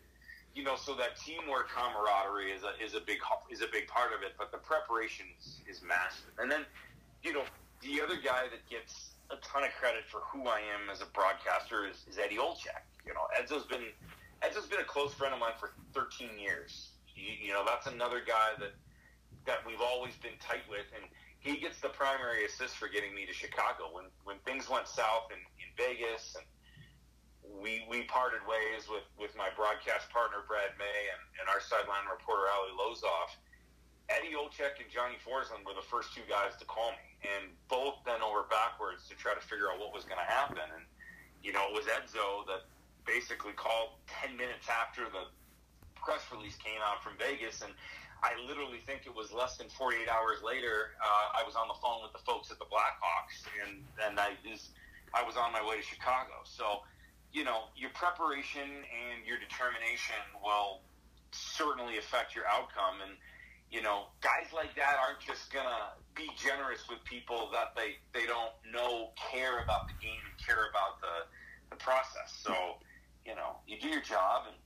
you 0.54 0.62
know, 0.62 0.76
so 0.76 0.94
that 0.94 1.18
teamwork 1.18 1.68
camaraderie 1.68 2.52
is 2.52 2.62
a 2.62 2.78
is 2.78 2.94
a 2.94 3.00
big 3.00 3.18
is 3.50 3.60
a 3.60 3.66
big 3.72 3.88
part 3.88 4.14
of 4.14 4.22
it. 4.22 4.38
But 4.38 4.52
the 4.52 4.58
preparation 4.58 5.26
is, 5.34 5.58
is 5.66 5.82
massive. 5.82 6.30
And 6.38 6.46
then, 6.50 6.62
you 7.24 7.32
know, 7.32 7.42
the 7.82 8.00
other 8.00 8.14
guy 8.14 8.46
that 8.46 8.62
gets 8.70 9.13
a 9.31 9.37
ton 9.40 9.64
of 9.64 9.71
credit 9.81 10.04
for 10.11 10.21
who 10.21 10.49
I 10.49 10.61
am 10.61 10.90
as 10.90 11.00
a 11.00 11.07
broadcaster 11.07 11.87
is, 11.87 12.04
is 12.09 12.19
Eddie 12.19 12.37
Olczyk. 12.37 12.85
You 13.07 13.14
know, 13.14 13.26
Edzo's 13.38 13.64
been 13.64 13.88
Edzo's 14.43 14.66
been 14.66 14.81
a 14.81 14.88
close 14.88 15.14
friend 15.14 15.33
of 15.33 15.40
mine 15.40 15.57
for 15.59 15.71
13 15.95 16.38
years. 16.38 16.90
You, 17.16 17.49
you 17.49 17.52
know, 17.52 17.64
that's 17.64 17.87
another 17.87 18.21
guy 18.21 18.52
that 18.59 18.73
that 19.47 19.61
we've 19.66 19.81
always 19.81 20.16
been 20.25 20.37
tight 20.40 20.64
with, 20.69 20.88
and 20.97 21.04
he 21.40 21.61
gets 21.61 21.81
the 21.81 21.93
primary 21.93 22.45
assist 22.45 22.76
for 22.76 22.88
getting 22.88 23.14
me 23.14 23.26
to 23.26 23.33
Chicago 23.33 23.93
when 23.93 24.04
when 24.25 24.37
things 24.45 24.69
went 24.69 24.88
south 24.88 25.28
in, 25.33 25.40
in 25.61 25.69
Vegas 25.76 26.37
and 26.37 26.45
we 27.61 27.85
we 27.88 28.04
parted 28.09 28.40
ways 28.49 28.88
with, 28.88 29.04
with 29.21 29.37
my 29.37 29.49
broadcast 29.57 30.09
partner 30.09 30.45
Brad 30.49 30.73
May 30.81 31.00
and, 31.12 31.23
and 31.40 31.47
our 31.49 31.61
sideline 31.61 32.09
reporter 32.09 32.49
Ali 32.49 32.73
Lozoff. 32.73 33.37
Eddie 34.08 34.37
Olczyk 34.37 34.76
and 34.80 34.88
Johnny 34.92 35.16
Forslund 35.25 35.64
were 35.64 35.73
the 35.73 35.87
first 35.88 36.12
two 36.12 36.25
guys 36.28 36.52
to 36.61 36.66
call 36.68 36.92
me, 36.92 37.08
and 37.25 37.52
both 37.68 38.04
bent 38.04 38.20
over 38.20 38.44
backwards 38.52 39.08
to 39.08 39.16
try 39.16 39.32
to 39.32 39.40
figure 39.40 39.73
out 39.73 39.80
what 39.80 39.94
was 39.96 40.04
going 40.04 40.20
to 40.20 40.28
happen. 40.28 40.61
And 40.61 40.84
you 41.40 41.52
know, 41.52 41.64
it 41.68 41.75
was 41.75 41.88
Edzo 41.88 42.44
that 42.46 42.68
basically 43.08 43.52
called 43.56 43.96
ten 44.08 44.37
minutes 44.37 44.68
after 44.68 45.08
the 45.08 45.28
press 45.96 46.20
release 46.28 46.56
came 46.61 46.80
out 46.84 47.00
from 47.00 47.16
Vegas, 47.16 47.64
and 47.64 47.73
I 48.20 48.37
literally 48.44 48.80
think 48.84 49.08
it 49.08 49.14
was 49.16 49.32
less 49.32 49.56
than 49.56 49.68
48 49.73 50.08
hours 50.08 50.44
later. 50.44 50.96
Uh, 51.00 51.40
I 51.40 51.42
was 51.44 51.56
on 51.56 51.68
the 51.68 51.76
phone 51.80 52.04
with 52.04 52.12
the 52.12 52.25
folks 52.25 52.52
at 52.52 52.58
the 52.61 52.68
Blackhawks, 52.68 53.49
and 53.64 53.80
and 54.04 54.20
I 54.20 54.37
was 54.44 54.68
I 55.16 55.25
was 55.25 55.37
on 55.37 55.52
my 55.52 55.64
way 55.64 55.80
to 55.80 55.84
Chicago. 55.84 56.44
So 56.44 56.84
you 57.32 57.42
know, 57.42 57.73
your 57.76 57.90
preparation 57.90 58.62
and 58.62 59.26
your 59.26 59.40
determination 59.40 60.23
will 60.38 60.80
certainly 61.32 61.99
affect 61.99 62.34
your 62.34 62.46
outcome. 62.46 63.02
And, 63.02 63.18
you 63.71 63.83
know, 63.83 64.06
guys 64.21 64.52
like 64.54 64.75
that 64.76 64.97
aren't 65.02 65.21
just 65.21 65.50
to 65.52 65.64
be 66.14 66.28
generous 66.37 66.88
with 66.88 67.02
people 67.04 67.50
that 67.52 67.75
they, 67.75 67.97
they 68.12 68.26
don't 68.26 68.52
know 68.73 69.11
care 69.16 69.62
about 69.62 69.88
the 69.88 69.94
game 70.00 70.21
and 70.25 70.47
care 70.47 70.71
about 70.71 71.00
the, 71.00 71.26
the 71.71 71.76
process. 71.76 72.33
So, 72.42 72.54
you 73.26 73.35
know, 73.35 73.56
you 73.66 73.78
do 73.80 73.88
your 73.88 74.02
job 74.02 74.44
and 74.47 74.56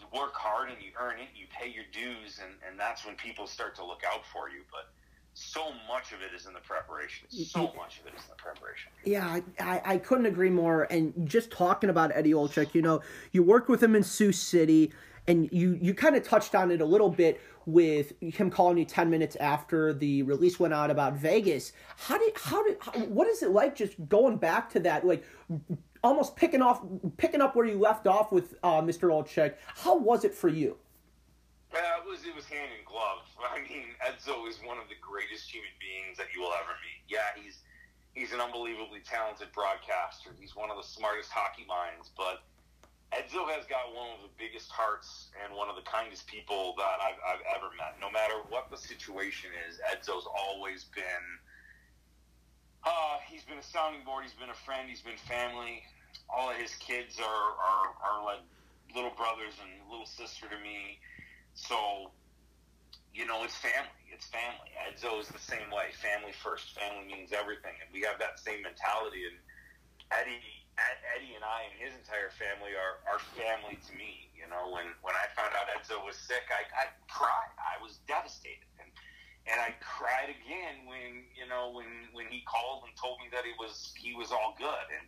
you 0.00 0.06
work 0.18 0.34
hard 0.34 0.70
and 0.70 0.78
you 0.80 0.90
earn 0.98 1.20
it, 1.20 1.28
you 1.34 1.46
pay 1.50 1.68
your 1.68 1.84
dues, 1.92 2.40
and, 2.42 2.54
and 2.66 2.78
that's 2.78 3.04
when 3.04 3.14
people 3.16 3.46
start 3.46 3.74
to 3.76 3.84
look 3.84 4.02
out 4.06 4.24
for 4.32 4.48
you. 4.48 4.62
But, 4.70 4.88
so 5.34 5.72
much 5.88 6.12
of 6.12 6.22
it 6.22 6.32
is 6.34 6.46
in 6.46 6.54
the 6.54 6.60
preparation. 6.60 7.28
So 7.28 7.72
much 7.76 7.98
of 7.98 8.06
it 8.06 8.14
is 8.16 8.22
in 8.22 8.30
the 8.30 8.36
preparation. 8.36 8.92
Yeah, 9.04 9.40
I, 9.58 9.82
I 9.84 9.98
couldn't 9.98 10.26
agree 10.26 10.48
more. 10.48 10.84
And 10.84 11.28
just 11.28 11.50
talking 11.50 11.90
about 11.90 12.12
Eddie 12.14 12.32
Olczyk, 12.32 12.72
you 12.72 12.82
know, 12.82 13.02
you 13.32 13.42
worked 13.42 13.68
with 13.68 13.82
him 13.82 13.96
in 13.96 14.04
Sioux 14.04 14.30
City, 14.30 14.92
and 15.26 15.48
you 15.52 15.78
you 15.80 15.94
kind 15.94 16.16
of 16.16 16.22
touched 16.22 16.54
on 16.54 16.70
it 16.70 16.80
a 16.80 16.84
little 16.84 17.08
bit 17.08 17.40
with 17.66 18.12
him 18.20 18.50
calling 18.50 18.76
you 18.76 18.84
10 18.84 19.08
minutes 19.08 19.36
after 19.36 19.94
the 19.94 20.22
release 20.22 20.60
went 20.60 20.74
out 20.74 20.90
about 20.90 21.14
Vegas. 21.14 21.72
How 21.96 22.18
did 22.18 22.32
how 22.36 22.62
did 22.66 22.76
how, 22.80 22.92
what 22.92 23.28
is 23.28 23.42
it 23.42 23.50
like 23.50 23.74
just 23.74 23.94
going 24.08 24.36
back 24.36 24.70
to 24.70 24.80
that 24.80 25.06
like 25.06 25.24
almost 26.02 26.36
picking 26.36 26.60
off 26.60 26.82
picking 27.16 27.40
up 27.40 27.56
where 27.56 27.66
you 27.66 27.78
left 27.78 28.06
off 28.06 28.32
with 28.32 28.54
uh, 28.62 28.82
Mr. 28.82 29.08
Olczyk? 29.08 29.54
How 29.66 29.96
was 29.96 30.24
it 30.24 30.34
for 30.34 30.48
you? 30.48 30.76
Uh, 31.72 31.78
it 31.78 32.08
was 32.08 32.24
it 32.24 32.34
was 32.34 32.44
hand 32.44 32.70
in 32.78 32.84
glove. 32.84 33.24
I 33.50 33.60
mean, 33.62 33.96
Edzo 34.04 34.48
is 34.48 34.60
one 34.64 34.78
of 34.78 34.88
the 34.88 34.98
greatest 35.00 35.50
human 35.50 35.72
beings 35.80 36.18
that 36.18 36.28
you 36.34 36.40
will 36.40 36.52
ever 36.52 36.76
meet. 36.84 37.02
Yeah, 37.08 37.32
he's 37.34 37.64
he's 38.12 38.32
an 38.32 38.40
unbelievably 38.40 39.00
talented 39.08 39.48
broadcaster. 39.52 40.30
He's 40.38 40.54
one 40.54 40.70
of 40.70 40.76
the 40.76 40.86
smartest 40.86 41.30
hockey 41.32 41.64
minds, 41.66 42.10
but 42.16 42.44
Edzo 43.14 43.46
has 43.54 43.62
got 43.70 43.94
one 43.94 44.10
of 44.10 44.26
the 44.26 44.32
biggest 44.34 44.70
hearts 44.70 45.30
and 45.38 45.54
one 45.54 45.70
of 45.70 45.76
the 45.78 45.86
kindest 45.86 46.26
people 46.26 46.74
that 46.76 46.98
I've, 46.98 47.20
I've 47.22 47.44
ever 47.54 47.70
met. 47.78 47.94
No 48.02 48.10
matter 48.10 48.34
what 48.50 48.70
the 48.70 48.76
situation 48.76 49.50
is, 49.70 49.78
Edzo's 49.86 50.26
always 50.26 50.84
been. 50.90 51.26
Uh, 52.82 53.22
he's 53.30 53.46
been 53.46 53.58
a 53.58 53.62
sounding 53.62 54.02
board. 54.04 54.24
He's 54.26 54.34
been 54.34 54.50
a 54.50 54.62
friend. 54.66 54.90
He's 54.90 55.00
been 55.00 55.20
family. 55.30 55.86
All 56.28 56.50
of 56.50 56.56
his 56.56 56.74
kids 56.76 57.22
are, 57.22 57.50
are, 57.54 57.88
are 58.02 58.24
like 58.24 58.42
little 58.94 59.14
brothers 59.14 59.54
and 59.62 59.70
little 59.90 60.06
sister 60.06 60.46
to 60.50 60.58
me. 60.58 60.98
So, 61.54 62.10
you 63.14 63.26
know, 63.26 63.44
it's 63.44 63.56
family. 63.56 64.02
It's 64.10 64.26
family. 64.26 64.74
Edzo 64.74 65.20
is 65.22 65.28
the 65.28 65.42
same 65.42 65.70
way. 65.70 65.94
Family 66.02 66.34
first. 66.42 66.74
Family 66.74 67.06
means 67.06 67.30
everything, 67.30 67.78
and 67.78 67.88
we 67.94 68.02
have 68.02 68.18
that 68.18 68.38
same 68.38 68.62
mentality. 68.62 69.22
And 69.26 69.38
Eddie, 70.10 70.42
Eddie, 70.78 71.38
and 71.38 71.46
I, 71.46 71.70
and 71.70 71.74
his 71.78 71.94
entire 71.94 72.34
family 72.34 72.74
are 72.74 72.98
are 73.06 73.22
family 73.38 73.78
to 73.78 73.92
me. 73.94 74.30
You 74.34 74.50
know, 74.50 74.74
when 74.74 74.90
when 75.06 75.14
I 75.14 75.30
found 75.32 75.54
out 75.54 75.70
Edzo 75.70 76.02
was 76.02 76.18
sick, 76.18 76.50
I, 76.50 76.66
I 76.74 76.84
cried. 77.06 77.52
I 77.58 77.78
was 77.78 78.02
devastated, 78.10 78.66
and 78.82 78.90
and 79.46 79.60
I 79.60 79.78
cried 79.78 80.34
again 80.34 80.88
when 80.90 81.30
you 81.38 81.46
know 81.46 81.70
when 81.70 82.10
when 82.10 82.26
he 82.26 82.42
called 82.42 82.84
and 82.86 82.92
told 82.98 83.22
me 83.22 83.30
that 83.30 83.46
he 83.46 83.54
was 83.58 83.94
he 83.94 84.14
was 84.18 84.34
all 84.34 84.58
good, 84.58 84.86
and 84.90 85.06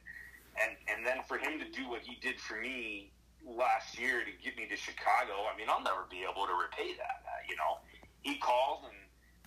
and 0.62 0.72
and 0.86 0.98
then 1.02 1.26
for 1.26 1.38
him 1.38 1.58
to 1.58 1.66
do 1.70 1.90
what 1.90 2.02
he 2.06 2.14
did 2.22 2.38
for 2.38 2.60
me 2.60 3.10
last 3.46 3.98
year 3.98 4.22
to 4.26 4.32
get 4.42 4.56
me 4.56 4.66
to 4.66 4.76
Chicago, 4.76 5.46
I 5.46 5.54
mean, 5.56 5.70
I'll 5.70 5.82
never 5.82 6.06
be 6.10 6.26
able 6.26 6.46
to 6.46 6.54
repay 6.54 6.98
that. 6.98 7.22
Uh, 7.22 7.42
you 7.46 7.54
know, 7.54 7.78
he 8.22 8.38
called 8.38 8.90
and 8.90 9.05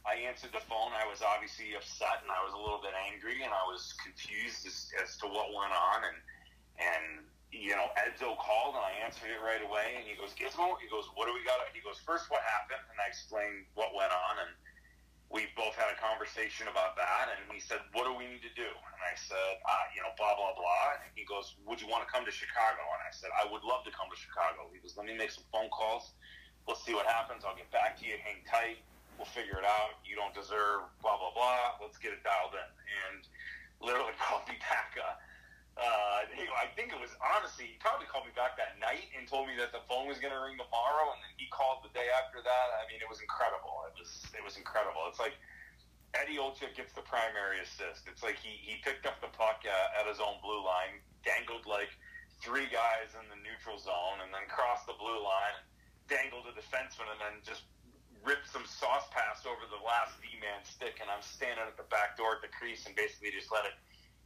I 0.10 0.26
answered 0.26 0.50
the 0.50 0.66
phone. 0.66 0.90
I 0.98 1.06
was 1.06 1.22
obviously 1.22 1.78
upset 1.78 2.26
and 2.26 2.34
I 2.34 2.42
was 2.42 2.58
a 2.58 2.62
little 2.62 2.82
bit 2.82 2.98
angry 2.98 3.46
and 3.46 3.54
I 3.54 3.62
was 3.70 3.94
confused 4.02 4.66
as, 4.66 4.90
as 4.98 5.22
to 5.22 5.30
what 5.30 5.54
went 5.54 5.70
on. 5.70 6.00
And, 6.10 6.18
and, 6.82 7.06
you 7.54 7.78
know, 7.78 7.94
Edzo 7.94 8.34
called 8.42 8.74
and 8.74 8.82
I 8.82 8.98
answered 9.06 9.30
it 9.30 9.38
right 9.46 9.62
away. 9.62 10.02
And 10.02 10.10
he 10.10 10.18
goes, 10.18 10.34
Gizmo, 10.34 10.82
he 10.82 10.90
goes, 10.90 11.06
what 11.14 11.30
do 11.30 11.38
we 11.38 11.46
got? 11.46 11.62
He 11.78 11.86
goes, 11.86 12.02
first, 12.02 12.34
what 12.34 12.42
happened? 12.42 12.82
And 12.90 12.98
I 12.98 13.06
explained 13.06 13.70
what 13.78 13.94
went 13.94 14.10
on. 14.10 14.50
And, 14.50 14.52
we 15.30 15.46
both 15.54 15.78
had 15.78 15.94
a 15.94 15.98
conversation 16.02 16.66
about 16.74 16.98
that, 16.98 17.30
and 17.30 17.46
he 17.54 17.62
said, 17.62 17.78
"What 17.94 18.10
do 18.10 18.18
we 18.18 18.26
need 18.26 18.42
to 18.42 18.54
do?" 18.58 18.66
And 18.66 19.02
I 19.06 19.14
said, 19.14 19.62
uh, 19.62 19.86
"You 19.94 20.02
know, 20.02 20.10
blah 20.18 20.34
blah 20.34 20.58
blah." 20.58 21.06
And 21.06 21.14
he 21.14 21.22
goes, 21.24 21.54
"Would 21.70 21.78
you 21.78 21.86
want 21.86 22.02
to 22.02 22.10
come 22.10 22.26
to 22.26 22.34
Chicago?" 22.34 22.82
And 22.82 23.02
I 23.06 23.14
said, 23.14 23.30
"I 23.38 23.46
would 23.46 23.62
love 23.62 23.86
to 23.86 23.94
come 23.94 24.10
to 24.10 24.18
Chicago." 24.18 24.74
He 24.74 24.82
goes, 24.82 24.98
"Let 24.98 25.06
me 25.06 25.14
make 25.14 25.30
some 25.30 25.46
phone 25.54 25.70
calls. 25.70 26.18
Let's 26.68 26.82
see 26.82 26.98
what 26.98 27.06
happens. 27.06 27.46
I'll 27.46 27.56
get 27.56 27.70
back 27.70 27.98
to 28.02 28.06
you. 28.10 28.18
Hang 28.26 28.42
tight. 28.50 28.82
We'll 29.20 29.28
figure 29.36 29.60
it 29.60 29.68
out. 29.68 30.00
You 30.08 30.16
don't 30.16 30.32
deserve 30.32 30.88
blah 31.04 31.20
blah 31.20 31.36
blah. 31.36 31.76
Let's 31.84 32.00
get 32.00 32.16
it 32.16 32.24
dialed 32.24 32.56
in." 32.56 32.70
And 33.04 33.28
literally 33.84 34.16
called 34.24 34.48
me 34.48 34.56
back. 34.64 34.96
Uh, 34.96 35.20
uh, 35.80 36.28
I 36.60 36.68
think 36.76 36.92
it 36.92 37.00
was 37.00 37.16
honestly, 37.24 37.72
he 37.72 37.76
probably 37.80 38.04
called 38.08 38.28
me 38.28 38.36
back 38.36 38.60
that 38.60 38.76
night 38.84 39.08
and 39.16 39.24
told 39.24 39.48
me 39.48 39.56
that 39.56 39.72
the 39.72 39.80
phone 39.88 40.12
was 40.12 40.20
going 40.20 40.36
to 40.36 40.42
ring 40.44 40.60
tomorrow, 40.60 41.16
and 41.16 41.20
then 41.24 41.32
he 41.40 41.48
called 41.52 41.88
the 41.88 41.92
day 41.96 42.12
after 42.20 42.44
that. 42.44 42.68
I 42.76 42.84
mean, 42.92 43.00
it 43.00 43.08
was 43.08 43.24
incredible. 43.24 43.88
It 43.88 43.96
was 43.96 44.12
it 44.36 44.44
was 44.44 44.60
incredible. 44.60 45.08
It's 45.08 45.24
like 45.24 45.40
Eddie 46.12 46.36
Olczyk 46.36 46.76
gets 46.76 46.92
the 46.92 47.06
primary 47.08 47.64
assist. 47.64 48.12
It's 48.12 48.24
like 48.24 48.36
he 48.40 48.60
he 48.60 48.84
picked 48.84 49.08
up 49.08 49.24
the 49.24 49.32
puck 49.32 49.64
uh, 49.64 50.00
at 50.00 50.04
his 50.04 50.20
own 50.20 50.44
blue 50.44 50.60
line, 50.60 51.00
dangled 51.24 51.64
like 51.64 51.92
three 52.44 52.68
guys 52.68 53.16
in 53.16 53.24
the 53.32 53.40
neutral 53.40 53.80
zone, 53.80 54.20
and 54.20 54.36
then 54.36 54.44
crossed 54.52 54.84
the 54.84 55.00
blue 55.00 55.24
line, 55.24 55.56
dangled 56.12 56.44
a 56.50 56.54
defenseman, 56.56 57.08
and 57.08 57.20
then 57.24 57.36
just 57.48 57.64
ripped 58.24 58.48
some 58.52 58.66
sauce 58.68 59.08
pass 59.12 59.46
over 59.48 59.64
the 59.70 59.80
last 59.80 60.20
D-man 60.20 60.62
stick, 60.64 61.00
and 61.00 61.08
I'm 61.08 61.24
standing 61.24 61.64
at 61.64 61.78
the 61.80 61.88
back 61.88 62.20
door 62.20 62.36
at 62.36 62.42
the 62.44 62.52
crease 62.52 62.86
and 62.86 62.96
basically 62.96 63.32
just 63.32 63.52
let 63.52 63.64
it 63.66 63.76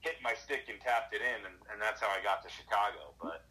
hit 0.03 0.19
my 0.19 0.35
stick 0.35 0.67
and 0.67 0.77
tapped 0.83 1.15
it 1.15 1.23
in, 1.23 1.39
and, 1.47 1.55
and 1.71 1.77
that's 1.79 2.03
how 2.03 2.11
I 2.11 2.19
got 2.19 2.43
to 2.43 2.49
Chicago. 2.51 3.15
But 3.21 3.45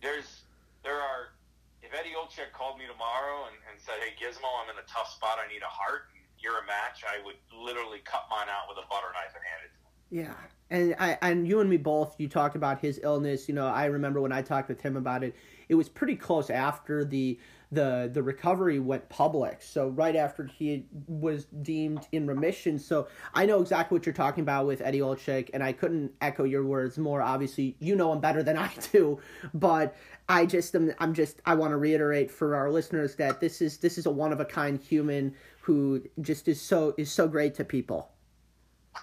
there's 0.00 0.46
there 0.84 1.00
are 1.00 1.34
if 1.82 1.92
Eddie 1.92 2.14
Olczyk 2.14 2.54
called 2.54 2.78
me 2.78 2.86
tomorrow 2.86 3.50
and, 3.50 3.56
and 3.66 3.74
said, 3.80 3.98
"Hey 3.98 4.14
Gizmo, 4.14 4.46
I'm 4.62 4.70
in 4.70 4.78
a 4.78 4.86
tough 4.86 5.10
spot. 5.10 5.38
I 5.42 5.50
need 5.50 5.62
a 5.62 5.70
heart. 5.70 6.08
And 6.14 6.22
You're 6.38 6.62
a 6.62 6.66
match." 6.66 7.02
I 7.02 7.24
would 7.26 7.36
literally 7.50 8.00
cut 8.06 8.30
mine 8.30 8.48
out 8.48 8.70
with 8.70 8.78
a 8.78 8.86
butter 8.88 9.10
knife 9.12 9.34
and 9.34 9.44
hand 9.44 9.62
it 9.66 9.72
to 9.74 9.80
him. 9.82 9.86
Yeah, 10.08 10.34
And 10.70 10.94
I 10.98 11.18
and 11.22 11.46
you 11.46 11.60
and 11.60 11.68
me 11.68 11.76
both. 11.76 12.14
You 12.18 12.28
talked 12.28 12.56
about 12.56 12.80
his 12.80 13.00
illness. 13.02 13.48
You 13.48 13.54
know, 13.54 13.66
I 13.66 13.86
remember 13.86 14.20
when 14.20 14.32
I 14.32 14.42
talked 14.42 14.68
with 14.68 14.80
him 14.80 14.96
about 14.96 15.24
it. 15.24 15.34
It 15.68 15.74
was 15.74 15.88
pretty 15.88 16.16
close 16.16 16.50
after 16.50 17.04
the 17.04 17.38
the 17.72 18.08
the 18.12 18.22
recovery 18.22 18.78
went 18.78 19.08
public. 19.08 19.60
So 19.60 19.88
right 19.88 20.14
after 20.14 20.44
he 20.44 20.86
was 21.06 21.46
deemed 21.62 22.06
in 22.12 22.26
remission. 22.26 22.78
So 22.78 23.08
I 23.34 23.44
know 23.46 23.60
exactly 23.60 23.96
what 23.96 24.06
you're 24.06 24.14
talking 24.14 24.42
about 24.42 24.66
with 24.66 24.80
Eddie 24.80 25.00
Olczyk, 25.00 25.50
and 25.52 25.62
I 25.62 25.72
couldn't 25.72 26.12
echo 26.20 26.44
your 26.44 26.64
words 26.64 26.96
more. 26.96 27.22
Obviously, 27.22 27.76
you 27.80 27.96
know 27.96 28.12
him 28.12 28.20
better 28.20 28.42
than 28.42 28.56
I 28.56 28.70
do, 28.92 29.18
but 29.52 29.96
I 30.28 30.46
just 30.46 30.74
am. 30.74 30.92
I'm 30.98 31.12
just. 31.12 31.42
I 31.44 31.54
want 31.54 31.72
to 31.72 31.76
reiterate 31.76 32.30
for 32.30 32.54
our 32.54 32.70
listeners 32.70 33.16
that 33.16 33.40
this 33.40 33.60
is 33.60 33.78
this 33.78 33.98
is 33.98 34.06
a 34.06 34.10
one 34.10 34.32
of 34.32 34.40
a 34.40 34.44
kind 34.44 34.80
human 34.80 35.34
who 35.60 36.02
just 36.20 36.46
is 36.46 36.60
so 36.60 36.94
is 36.96 37.10
so 37.10 37.26
great 37.26 37.54
to 37.56 37.64
people. 37.64 38.12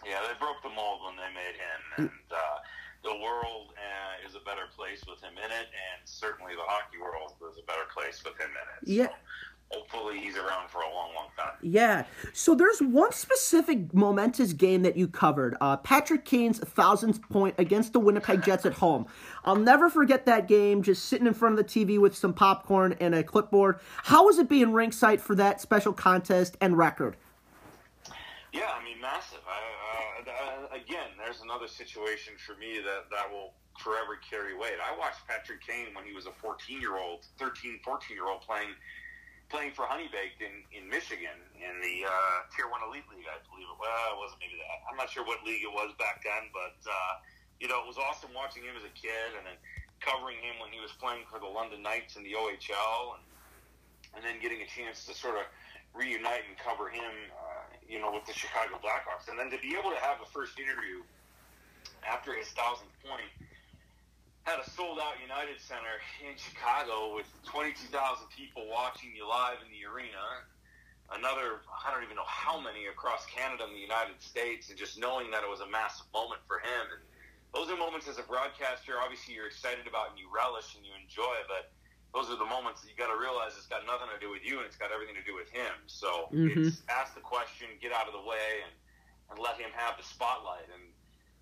Yeah, 0.06 0.21
they 0.21 0.39
broke 0.39 0.62
the 0.63 0.69
mold 0.69 1.02
when 1.06 1.15
they 1.17 1.34
made 1.34 1.56
him, 1.56 1.82
and 1.97 2.10
uh, 2.32 2.60
the 3.04 3.21
world 3.21 3.73
a 4.43 4.45
better 4.45 4.67
place 4.75 5.01
with 5.08 5.21
him 5.21 5.34
in 5.38 5.51
it, 5.51 5.67
and 5.71 6.01
certainly 6.06 6.53
the 6.53 6.62
hockey 6.65 6.97
world 6.99 7.34
is 7.51 7.58
a 7.58 7.65
better 7.65 7.88
place 7.93 8.23
with 8.23 8.38
him 8.38 8.49
in 8.49 8.89
it. 8.91 8.97
Yeah. 8.97 9.08
So 9.08 9.79
hopefully 9.79 10.19
he's 10.19 10.36
around 10.38 10.69
for 10.69 10.82
a 10.82 10.93
long, 10.93 11.15
long 11.15 11.27
time. 11.38 11.53
Yeah. 11.62 12.06
So 12.34 12.53
there's 12.53 12.79
one 12.79 13.12
specific 13.12 13.93
momentous 13.93 14.53
game 14.53 14.84
that 14.84 14.97
you 14.97 15.08
covered. 15.08 15.56
Uh, 15.62 15.77
Patrick 15.77 16.25
Kane's 16.25 16.60
thousandth 16.60 17.21
point 17.29 17.56
against 17.58 17.93
the 17.93 17.99
Winnipeg 17.99 18.43
Jets 18.43 18.65
at 18.65 18.73
home. 18.73 19.08
I'll 19.45 19.56
never 19.56 19.89
forget 19.89 20.25
that 20.25 20.47
game. 20.47 20.84
Just 20.84 21.06
sitting 21.06 21.27
in 21.27 21.34
front 21.34 21.58
of 21.58 21.65
the 21.65 21.86
TV 21.86 21.99
with 21.99 22.15
some 22.15 22.34
popcorn 22.34 22.95
and 22.99 23.15
a 23.15 23.23
clipboard. 23.23 23.79
How 24.03 24.25
was 24.25 24.38
it 24.38 24.49
being 24.49 24.73
ringside 24.73 25.21
for 25.21 25.36
that 25.36 25.62
special 25.62 25.93
contest 25.93 26.58
and 26.62 26.77
record? 26.77 27.15
Yeah, 28.51 28.69
I 28.79 28.84
mean, 28.84 29.01
massive. 29.01 29.39
Again, 30.84 31.15
there's 31.15 31.39
another 31.39 31.72
situation 31.72 32.36
for 32.36 32.60
me 32.60 32.84
that 32.84 33.08
that 33.08 33.32
will 33.32 33.56
forever 33.80 34.19
carry 34.19 34.52
weight. 34.52 34.76
I 34.84 34.91
watched 35.00 35.24
Patrick 35.24 35.63
Kane 35.63 35.96
when 35.96 36.04
he 36.04 36.12
was 36.12 36.28
a 36.28 36.36
14 36.43 36.82
year 36.84 37.00
old, 37.00 37.24
13, 37.39 37.80
14 37.84 38.12
year 38.12 38.28
old 38.28 38.43
playing 38.43 38.76
playing 39.54 39.69
for 39.78 39.86
Honeybaked 39.86 40.41
in, 40.41 40.65
in 40.74 40.89
Michigan 40.89 41.38
in 41.54 41.78
the 41.78 42.10
uh, 42.10 42.50
Tier 42.50 42.65
1 42.65 42.74
Elite 42.89 43.06
League, 43.13 43.30
I 43.30 43.38
believe 43.46 43.69
it 43.69 43.78
Well, 43.78 44.17
it 44.17 44.17
wasn't 44.17 44.41
maybe 44.41 44.58
that. 44.58 44.82
I'm 44.89 44.98
not 44.98 45.13
sure 45.13 45.22
what 45.22 45.46
league 45.46 45.62
it 45.62 45.69
was 45.69 45.93
back 46.02 46.26
then, 46.26 46.50
but, 46.50 46.74
uh, 46.89 47.13
you 47.62 47.69
know, 47.69 47.78
it 47.84 47.88
was 47.88 48.02
awesome 48.02 48.34
watching 48.34 48.65
him 48.65 48.74
as 48.74 48.82
a 48.82 48.93
kid 48.98 49.38
and 49.38 49.46
then 49.46 49.60
covering 50.02 50.41
him 50.41 50.58
when 50.58 50.74
he 50.74 50.82
was 50.82 50.89
playing 50.98 51.30
for 51.30 51.38
the 51.38 51.46
London 51.46 51.86
Knights 51.86 52.17
in 52.17 52.26
the 52.26 52.34
OHL 52.34 53.19
and, 53.19 53.24
and 54.17 54.22
then 54.26 54.41
getting 54.41 54.65
a 54.65 54.69
chance 54.74 55.06
to 55.06 55.13
sort 55.13 55.38
of 55.38 55.46
reunite 55.93 56.43
and 56.49 56.58
cover 56.58 56.89
him, 56.89 57.13
uh, 57.32 57.69
you 57.88 57.99
know, 58.01 58.12
with 58.12 58.25
the 58.25 58.34
Chicago 58.34 58.82
Blackhawks. 58.82 59.29
And 59.29 59.38
then 59.38 59.49
to 59.49 59.58
be 59.62 59.77
able 59.77 59.91
to 59.91 60.01
have 60.01 60.17
a 60.21 60.29
first 60.29 60.60
interview 60.60 61.06
after 62.06 62.34
his 62.34 62.49
thousandth 62.49 62.93
point– 63.06 63.29
had 64.43 64.60
a 64.60 64.67
sold 64.75 64.99
out 64.99 65.15
United 65.23 65.56
Center 65.60 66.03
in 66.19 66.36
Chicago 66.36 67.15
with 67.15 67.27
22,000 67.47 67.88
people 68.27 68.67
watching 68.67 69.15
you 69.15 69.23
live 69.23 69.63
in 69.63 69.71
the 69.71 69.88
arena. 69.88 70.43
Another, 71.15 71.63
I 71.71 71.95
don't 71.95 72.03
even 72.03 72.19
know 72.19 72.27
how 72.27 72.60
many 72.60 72.91
across 72.91 73.23
Canada 73.32 73.63
and 73.63 73.75
the 73.75 73.84
United 73.84 74.19
States, 74.19 74.67
and 74.67 74.75
just 74.75 74.99
knowing 74.99 75.32
that 75.32 75.47
it 75.47 75.49
was 75.49 75.63
a 75.63 75.69
massive 75.71 76.08
moment 76.12 76.43
for 76.43 76.60
him. 76.60 76.91
And 76.91 76.99
those 77.56 77.71
are 77.71 77.79
moments 77.79 78.12
as 78.12 78.19
a 78.19 78.27
broadcaster, 78.27 78.99
obviously 78.99 79.32
you're 79.36 79.47
excited 79.47 79.88
about 79.88 80.12
and 80.12 80.19
you 80.19 80.27
relish 80.27 80.75
and 80.75 80.84
you 80.84 80.91
enjoy, 80.99 81.39
but 81.47 81.71
those 82.13 82.30
are 82.30 82.38
the 82.38 82.45
moments 82.45 82.86
that 82.86 82.93
you 82.93 82.97
got 82.97 83.10
to 83.10 83.17
realize 83.17 83.58
it's 83.58 83.65
got 83.65 83.82
nothing 83.89 84.06
to 84.13 84.21
do 84.21 84.30
with 84.30 84.45
you 84.45 84.62
and 84.62 84.65
it's 84.69 84.78
got 84.78 84.93
everything 84.93 85.17
to 85.17 85.26
do 85.26 85.34
with 85.34 85.49
him. 85.49 85.73
So 85.89 86.30
mm-hmm. 86.30 86.69
it's 86.69 86.86
ask 86.86 87.17
the 87.17 87.26
question, 87.26 87.67
get 87.82 87.89
out 87.89 88.06
of 88.06 88.13
the 88.13 88.21
way, 88.21 88.62
and, 88.62 88.73
and 89.34 89.41
let 89.41 89.58
him 89.58 89.73
have 89.73 89.97
the 89.97 90.06
spotlight. 90.06 90.69
And 90.69 90.93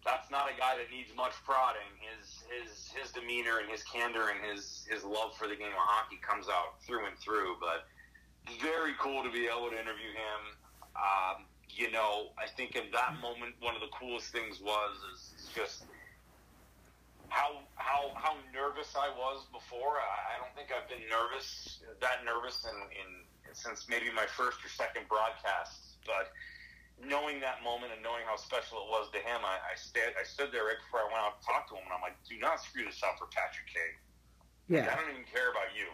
that's 0.07 0.31
not 0.31 0.47
a 0.47 0.55
guy 0.55 0.79
that 0.79 0.87
needs 0.87 1.11
much 1.11 1.35
prodding. 1.43 1.91
His 1.99 2.47
his 2.47 2.87
his 2.95 3.11
demeanor 3.11 3.59
and 3.59 3.67
his 3.67 3.83
candor 3.83 4.31
and 4.31 4.39
his 4.47 4.87
his 4.87 5.03
love 5.03 5.35
for 5.35 5.51
the 5.51 5.59
game 5.59 5.75
of 5.75 5.83
hockey 5.83 6.23
comes 6.23 6.47
out 6.47 6.79
through 6.87 7.05
and 7.05 7.19
through. 7.19 7.59
But 7.59 7.85
very 8.63 8.95
cool 8.97 9.27
to 9.27 9.29
be 9.29 9.45
able 9.51 9.69
to 9.69 9.77
interview 9.77 10.15
him. 10.15 10.41
Um, 10.95 11.51
you 11.69 11.91
know, 11.91 12.31
I 12.39 12.47
think 12.47 12.75
in 12.75 12.87
that 12.91 13.19
moment, 13.21 13.55
one 13.59 13.75
of 13.75 13.81
the 13.81 13.91
coolest 13.91 14.31
things 14.31 14.59
was 14.59 14.95
is 15.13 15.51
just 15.55 15.83
how 17.31 17.63
how 17.79 18.11
how 18.19 18.35
nervous 18.51 18.91
I 18.93 19.07
was 19.15 19.47
before. 19.55 20.03
I, 20.03 20.35
I 20.35 20.43
don't 20.43 20.51
think 20.51 20.67
I've 20.75 20.91
been 20.91 21.07
nervous 21.07 21.79
that 22.03 22.27
nervous 22.27 22.67
in, 22.67 22.75
in 22.91 23.09
since 23.55 23.87
maybe 23.87 24.11
my 24.11 24.27
first 24.27 24.59
or 24.59 24.69
second 24.69 25.07
broadcast, 25.07 26.03
but 26.03 26.35
knowing 26.99 27.39
that 27.39 27.63
moment 27.63 27.95
and 27.95 28.03
knowing 28.03 28.27
how 28.27 28.35
special 28.35 28.83
it 28.83 28.87
was 28.91 29.09
to 29.15 29.19
him, 29.19 29.41
I, 29.41 29.57
I, 29.57 29.75
stayed, 29.75 30.13
I 30.13 30.23
stood 30.23 30.53
there 30.53 30.69
right 30.69 30.77
before 30.77 31.01
I 31.01 31.07
went 31.09 31.19
out 31.19 31.41
to 31.41 31.43
talk 31.43 31.65
to 31.71 31.75
him, 31.75 31.83
and 31.89 31.93
I'm 31.93 32.03
like, 32.03 32.15
do 32.29 32.37
not 32.37 32.61
screw 32.61 32.85
this 32.85 33.01
up 33.01 33.17
for 33.17 33.25
Patrick 33.33 33.67
Kane. 33.67 33.97
Yeah. 34.69 34.85
Like, 34.85 34.93
I 34.93 34.95
don't 35.01 35.11
even 35.17 35.27
care 35.27 35.49
about 35.49 35.73
you, 35.73 35.89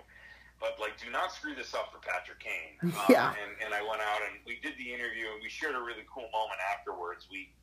but 0.60 0.76
like, 0.78 1.00
do 1.00 1.08
not 1.10 1.32
screw 1.32 1.56
this 1.56 1.72
up 1.74 1.96
for 1.96 2.04
Patrick 2.04 2.44
Kane. 2.44 2.76
Um, 2.92 3.08
yeah. 3.10 3.32
And, 3.40 3.56
and 3.64 3.72
I 3.72 3.82
went 3.82 4.04
out 4.04 4.22
and 4.28 4.44
we 4.44 4.60
did 4.60 4.76
the 4.76 4.90
interview, 4.92 5.32
and 5.32 5.40
we 5.40 5.48
shared 5.48 5.74
a 5.74 5.82
really 5.82 6.04
cool 6.12 6.28
moment 6.30 6.60
afterwards. 6.60 7.26
We 7.32 7.56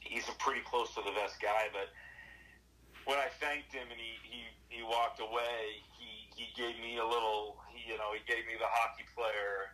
he's 0.00 0.26
a 0.28 0.36
pretty 0.40 0.60
close 0.64 0.94
to 0.96 1.02
the 1.04 1.12
vest 1.12 1.40
guy, 1.40 1.68
but 1.72 1.92
when 3.04 3.18
I 3.18 3.28
thanked 3.40 3.72
him 3.72 3.86
and 3.90 4.00
he 4.00 4.16
he, 4.24 4.40
he 4.68 4.80
walked 4.82 5.20
away, 5.20 5.80
he 5.96 6.28
he 6.34 6.50
gave 6.56 6.76
me 6.82 6.98
a 6.98 7.06
little, 7.06 7.62
he, 7.70 7.92
you 7.92 7.98
know, 7.98 8.10
he 8.12 8.22
gave 8.26 8.44
me 8.46 8.58
the 8.58 8.68
hockey 8.68 9.04
player 9.14 9.70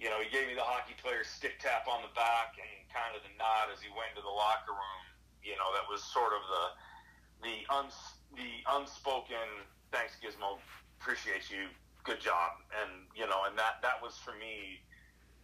you 0.00 0.08
know, 0.08 0.16
he 0.16 0.32
gave 0.32 0.48
me 0.48 0.56
the 0.56 0.64
hockey 0.64 0.96
player 0.96 1.20
stick 1.20 1.60
tap 1.60 1.84
on 1.84 2.00
the 2.00 2.08
back 2.16 2.56
and 2.56 2.88
kind 2.88 3.12
of 3.12 3.20
the 3.20 3.28
nod 3.36 3.68
as 3.68 3.84
he 3.84 3.92
went 3.92 4.16
into 4.16 4.24
the 4.24 4.32
locker 4.32 4.72
room. 4.72 5.04
You 5.44 5.60
know, 5.60 5.68
that 5.76 5.84
was 5.92 6.00
sort 6.00 6.32
of 6.32 6.40
the 6.48 6.64
the 7.44 7.56
uns 7.68 8.16
the 8.32 8.64
unspoken 8.80 9.68
thanks 9.92 10.16
Gizmo, 10.24 10.56
appreciate 11.00 11.52
you, 11.52 11.68
good 12.04 12.20
job, 12.20 12.64
and 12.80 13.04
you 13.12 13.28
know, 13.28 13.44
and 13.44 13.52
that 13.60 13.84
that 13.84 14.00
was 14.00 14.16
for 14.16 14.32
me. 14.40 14.80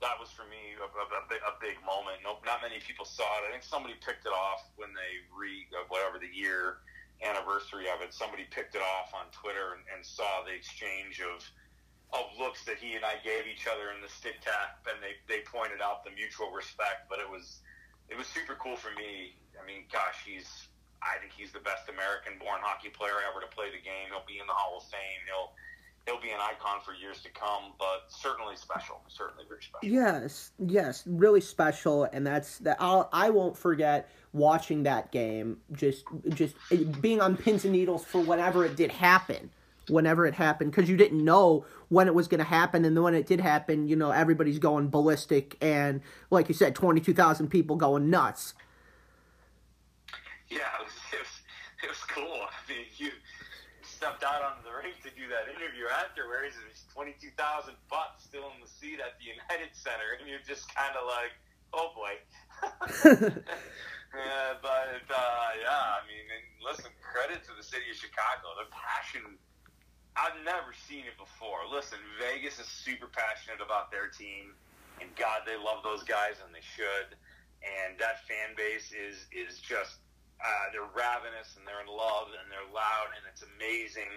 That 0.05 0.21
was 0.21 0.29
for 0.29 0.45
me 0.45 0.77
a, 0.77 0.85
a, 0.85 1.07
a, 1.25 1.55
big, 1.57 1.81
moment. 1.81 2.21
No, 2.21 2.37
not 2.45 2.61
many 2.61 2.77
people 2.85 3.09
saw 3.09 3.25
it. 3.41 3.49
I 3.49 3.51
think 3.57 3.65
somebody 3.65 3.97
picked 4.05 4.29
it 4.29 4.35
off 4.35 4.69
when 4.77 4.93
they 4.93 5.25
re 5.33 5.65
uh, 5.73 5.89
whatever 5.89 6.21
the 6.21 6.29
year 6.29 6.85
anniversary 7.25 7.89
of 7.89 8.05
it. 8.05 8.13
Somebody 8.13 8.45
picked 8.53 8.77
it 8.77 8.85
off 8.85 9.17
on 9.17 9.33
Twitter 9.33 9.73
and, 9.73 9.85
and 9.89 10.05
saw 10.05 10.45
the 10.45 10.53
exchange 10.53 11.25
of 11.25 11.41
of 12.15 12.31
looks 12.39 12.63
that 12.69 12.79
he 12.79 12.95
and 12.95 13.03
I 13.03 13.19
gave 13.25 13.51
each 13.51 13.67
other 13.67 13.91
in 13.91 13.99
the 14.05 14.13
stick 14.13 14.39
tap, 14.45 14.85
and 14.85 15.01
they 15.01 15.17
they 15.27 15.41
pointed 15.49 15.81
out 15.81 16.05
the 16.05 16.13
mutual 16.13 16.53
respect. 16.53 17.09
But 17.09 17.25
it 17.25 17.29
was 17.29 17.65
it 18.13 18.21
was 18.21 18.29
super 18.29 18.55
cool 18.61 18.77
for 18.77 18.93
me. 18.95 19.41
I 19.57 19.65
mean, 19.65 19.89
gosh, 19.89 20.23
he's 20.29 20.69
I 21.01 21.17
think 21.21 21.33
he's 21.33 21.53
the 21.53 21.65
best 21.65 21.89
American-born 21.89 22.61
hockey 22.65 22.89
player 22.93 23.21
ever 23.25 23.41
to 23.45 23.51
play 23.53 23.73
the 23.73 23.83
game. 23.83 24.13
He'll 24.13 24.27
be 24.27 24.41
in 24.41 24.49
the 24.49 24.57
Hall 24.57 24.81
of 24.81 24.85
Fame. 24.89 25.23
He'll 25.29 25.53
he'll 26.07 26.21
be 26.21 26.31
an 26.31 26.41
icon 26.41 26.81
for 26.85 26.95
years 26.95 27.21
to 27.23 27.31
come, 27.31 27.73
but 27.79 28.05
certainly 28.09 28.57
special, 28.57 29.01
certainly 29.09 29.45
very 29.49 29.63
special. 29.63 29.89
Yes, 29.89 30.53
yes, 30.59 31.03
really 31.07 31.41
special, 31.41 32.05
and 32.05 32.27
that's 32.27 32.59
that. 32.59 32.77
I'll 32.81 33.09
I 33.13 33.31
won't 33.31 33.57
forget 33.57 34.09
watching 34.33 34.85
that 34.85 35.13
game. 35.13 35.59
Just 35.73 36.05
just 36.31 36.55
eh, 36.71 36.85
being 37.01 37.21
on 37.21 37.37
pins 37.37 37.65
and 37.65 37.73
needles 37.73 38.05
for 38.05 38.21
whenever 38.21 38.65
it 38.65 38.77
did 38.77 38.93
happen 38.93 39.51
whenever 39.89 40.27
it 40.27 40.35
happened 40.35 40.71
because 40.71 40.91
you 40.91 40.97
didn't 40.97 41.25
know 41.25 41.65
when 41.91 42.09
it 42.09 42.15
was 42.15 42.27
going 42.27 42.39
to 42.39 42.45
happen 42.45 42.85
and 42.85 42.97
then 42.97 43.05
when 43.05 43.15
it 43.15 43.25
did 43.25 43.41
happen 43.41 43.87
you 43.87 43.95
know 43.95 44.11
everybody's 44.11 44.59
going 44.59 44.89
ballistic 44.89 45.57
and 45.61 46.01
like 46.29 46.49
you 46.49 46.55
said 46.55 46.75
22,000 46.75 47.49
people 47.49 47.77
going 47.77 48.11
nuts 48.11 48.55
yeah 50.49 50.59
it 50.81 50.85
was, 50.85 50.93
it 51.13 51.19
was, 51.21 51.29
it 51.85 51.89
was 51.89 51.99
cool 52.09 52.41
i 52.43 52.73
mean 52.73 52.85
you 52.97 53.11
stepped 53.97 54.21
out 54.21 54.45
onto 54.45 54.61
the 54.69 54.75
rink 54.77 55.01
to 55.01 55.09
do 55.17 55.25
that 55.33 55.49
interview 55.49 55.89
afterwards 55.89 56.53
and 56.61 56.69
there's 56.69 56.85
22,000 56.93 57.73
butts 57.89 58.29
still 58.29 58.53
in 58.53 58.61
the 58.61 58.69
seat 58.69 59.01
at 59.01 59.17
the 59.17 59.27
united 59.33 59.73
center 59.73 60.21
and 60.21 60.29
you're 60.29 60.45
just 60.45 60.69
kind 60.69 60.93
of 60.93 61.09
like 61.09 61.33
oh 61.73 61.89
boy 61.97 62.13
yeah, 64.17 64.57
but 64.63 65.05
uh, 65.13 65.49
yeah, 65.61 65.99
I 65.99 66.01
mean, 66.09 66.25
listen, 66.65 66.91
credit 67.03 67.45
to 67.45 67.53
the 67.57 67.65
city 67.65 67.91
of 67.93 67.99
Chicago. 67.99 68.57
The 68.57 68.71
passion 68.73 69.37
I've 70.17 70.41
never 70.49 70.73
seen 70.73 71.05
it 71.05 71.17
before. 71.21 71.69
Listen, 71.69 72.01
Vegas 72.17 72.57
is 72.57 72.65
super 72.65 73.05
passionate 73.05 73.61
about 73.61 73.93
their 73.93 74.09
team, 74.09 74.57
and 75.01 75.13
God, 75.13 75.45
they 75.45 75.61
love 75.61 75.85
those 75.85 76.03
guys, 76.03 76.41
and 76.41 76.49
they 76.55 76.65
should. 76.65 77.13
And 77.61 77.99
that 78.01 78.25
fan 78.25 78.57
base 78.57 78.93
is 78.97 79.29
is 79.33 79.61
just 79.61 80.01
uh, 80.41 80.67
they're 80.73 80.91
ravenous 80.93 81.57
and 81.57 81.65
they're 81.67 81.81
in 81.81 81.91
love 81.91 82.29
and 82.37 82.47
they're 82.53 82.69
loud 82.73 83.13
and 83.17 83.25
it's 83.31 83.43
amazing. 83.43 84.13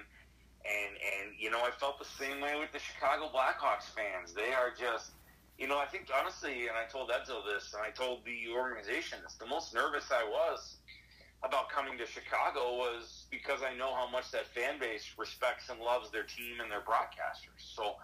And 0.68 0.94
and 1.00 1.40
you 1.40 1.50
know, 1.50 1.64
I 1.64 1.72
felt 1.72 2.00
the 2.00 2.12
same 2.20 2.42
way 2.42 2.60
with 2.60 2.72
the 2.72 2.80
Chicago 2.80 3.32
Blackhawks 3.32 3.88
fans. 3.96 4.34
They 4.36 4.52
are 4.52 4.72
just 4.76 5.12
you 5.60 5.68
know, 5.68 5.78
I 5.78 5.86
think 5.86 6.08
honestly, 6.08 6.68
and 6.68 6.78
I 6.80 6.88
told 6.88 7.12
Edzo 7.12 7.44
this, 7.44 7.76
and 7.76 7.84
I 7.84 7.92
told 7.92 8.24
the 8.24 8.48
organization 8.56 9.20
this. 9.22 9.36
The 9.36 9.46
most 9.46 9.74
nervous 9.76 10.08
I 10.10 10.24
was 10.24 10.78
about 11.44 11.70
coming 11.70 11.98
to 11.98 12.06
Chicago 12.06 12.76
was 12.76 13.26
because 13.30 13.60
I 13.64 13.76
know 13.76 13.94
how 13.94 14.10
much 14.10 14.32
that 14.32 14.48
fan 14.48 14.80
base 14.80 15.04
respects 15.18 15.70
and 15.70 15.80
loves 15.80 16.12
their 16.12 16.24
team 16.24 16.60
and 16.62 16.72
their 16.72 16.82
broadcasters. 16.82 17.60
So, 17.60 17.96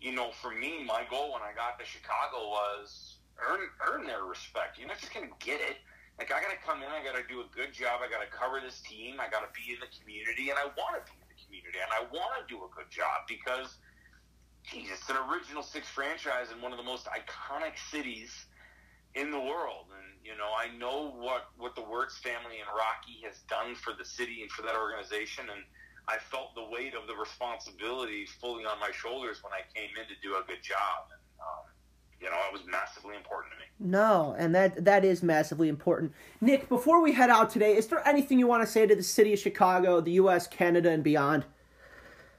you 0.00 0.12
know, 0.12 0.30
for 0.40 0.50
me, 0.50 0.84
my 0.84 1.04
goal 1.08 1.32
when 1.32 1.42
I 1.42 1.52
got 1.54 1.78
to 1.78 1.84
Chicago 1.84 2.48
was 2.48 3.16
earn 3.36 3.60
earn 3.88 4.06
their 4.06 4.24
respect. 4.24 4.78
You're 4.78 4.88
not 4.88 4.98
just 4.98 5.12
to 5.12 5.28
get 5.40 5.60
it. 5.60 5.76
Like 6.18 6.30
I 6.30 6.38
got 6.38 6.54
to 6.54 6.62
come 6.62 6.82
in, 6.82 6.90
I 6.90 7.02
got 7.02 7.18
to 7.18 7.26
do 7.26 7.42
a 7.42 7.48
good 7.50 7.74
job, 7.74 7.98
I 7.98 8.06
got 8.06 8.22
to 8.22 8.30
cover 8.30 8.62
this 8.62 8.78
team, 8.86 9.18
I 9.18 9.26
got 9.26 9.42
to 9.42 9.50
be 9.50 9.74
in 9.74 9.82
the 9.82 9.90
community, 9.90 10.54
and 10.54 10.58
I 10.58 10.70
want 10.78 10.94
to 10.94 11.02
be 11.10 11.18
in 11.18 11.26
the 11.26 11.38
community, 11.42 11.82
and 11.82 11.90
I 11.90 12.06
want 12.14 12.38
to 12.38 12.44
do 12.46 12.62
a 12.62 12.70
good 12.70 12.86
job 12.86 13.26
because, 13.26 13.82
geez, 14.62 14.94
it's 14.94 15.10
an 15.10 15.18
original 15.26 15.62
six 15.62 15.90
franchise 15.90 16.54
in 16.54 16.62
one 16.62 16.70
of 16.70 16.78
the 16.78 16.86
most 16.86 17.10
iconic 17.10 17.74
cities 17.90 18.30
in 19.14 19.30
the 19.30 19.38
world, 19.38 19.90
and 19.94 20.18
you 20.26 20.34
know 20.34 20.50
I 20.50 20.74
know 20.74 21.14
what 21.14 21.50
what 21.58 21.74
the 21.74 21.82
Wirtz 21.82 22.18
family 22.18 22.58
and 22.58 22.66
Rocky 22.70 23.22
has 23.22 23.38
done 23.46 23.74
for 23.78 23.94
the 23.94 24.04
city 24.04 24.42
and 24.42 24.50
for 24.50 24.62
that 24.62 24.74
organization, 24.74 25.46
and 25.50 25.62
I 26.06 26.18
felt 26.18 26.54
the 26.54 26.66
weight 26.66 26.94
of 26.94 27.06
the 27.06 27.14
responsibility 27.14 28.26
fully 28.42 28.66
on 28.66 28.78
my 28.78 28.90
shoulders 28.90 29.42
when 29.42 29.54
I 29.54 29.62
came 29.70 29.90
in 29.94 30.06
to 30.10 30.16
do 30.20 30.34
a 30.36 30.42
good 30.46 30.62
job. 30.62 31.14
And, 31.14 31.22
um, 31.38 31.64
you 32.24 32.30
know, 32.30 32.40
it 32.48 32.52
was 32.56 32.64
massively 32.64 33.14
important 33.16 33.52
to 33.52 33.58
me. 33.60 33.68
No, 33.78 34.34
and 34.38 34.54
that 34.54 34.82
that 34.86 35.04
is 35.04 35.22
massively 35.22 35.68
important. 35.68 36.12
Nick, 36.40 36.70
before 36.70 37.02
we 37.02 37.12
head 37.12 37.28
out 37.28 37.50
today, 37.50 37.76
is 37.76 37.86
there 37.88 38.00
anything 38.08 38.38
you 38.38 38.46
want 38.46 38.64
to 38.64 38.70
say 38.70 38.86
to 38.86 38.96
the 38.96 39.02
city 39.02 39.34
of 39.34 39.38
Chicago, 39.38 40.00
the 40.00 40.16
U.S., 40.24 40.46
Canada, 40.46 40.88
and 40.88 41.04
beyond? 41.04 41.44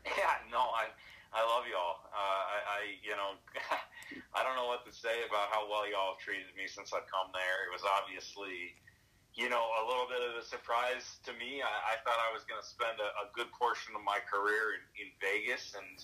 Yeah, 0.04 0.42
no, 0.50 0.58
I 0.74 0.90
I 1.30 1.46
love 1.46 1.70
y'all. 1.70 2.02
Uh, 2.10 2.18
I, 2.18 2.58
I 2.66 2.80
you 3.06 3.14
know 3.14 3.38
I 4.34 4.42
don't 4.42 4.58
know 4.58 4.66
what 4.66 4.90
to 4.90 4.92
say 4.92 5.22
about 5.30 5.54
how 5.54 5.70
well 5.70 5.86
y'all 5.86 6.18
have 6.18 6.22
treated 6.24 6.50
me 6.58 6.66
since 6.66 6.90
I've 6.90 7.06
come 7.06 7.30
there. 7.30 7.70
It 7.70 7.72
was 7.72 7.86
obviously 7.86 8.74
you 9.38 9.46
know 9.54 9.70
a 9.70 9.84
little 9.86 10.10
bit 10.10 10.26
of 10.26 10.42
a 10.42 10.46
surprise 10.50 11.22
to 11.30 11.32
me. 11.38 11.62
I, 11.62 11.94
I 11.94 11.96
thought 12.02 12.18
I 12.18 12.34
was 12.34 12.42
going 12.50 12.58
to 12.58 12.66
spend 12.66 12.98
a, 12.98 13.10
a 13.22 13.30
good 13.38 13.54
portion 13.54 13.94
of 13.94 14.02
my 14.02 14.18
career 14.26 14.82
in, 14.82 14.84
in 14.98 15.08
Vegas 15.22 15.78
and 15.78 16.02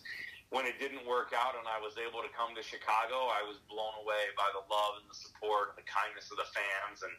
when 0.51 0.67
it 0.67 0.75
didn't 0.83 1.07
work 1.07 1.31
out 1.31 1.55
and 1.55 1.63
I 1.63 1.79
was 1.79 1.95
able 1.95 2.19
to 2.19 2.31
come 2.35 2.51
to 2.59 2.63
Chicago, 2.63 3.31
I 3.31 3.39
was 3.47 3.63
blown 3.71 3.95
away 4.03 4.35
by 4.35 4.51
the 4.51 4.63
love 4.67 4.99
and 4.99 5.07
the 5.07 5.15
support 5.15 5.71
and 5.73 5.79
the 5.79 5.87
kindness 5.87 6.27
of 6.27 6.35
the 6.35 6.49
fans 6.51 7.07
and 7.07 7.15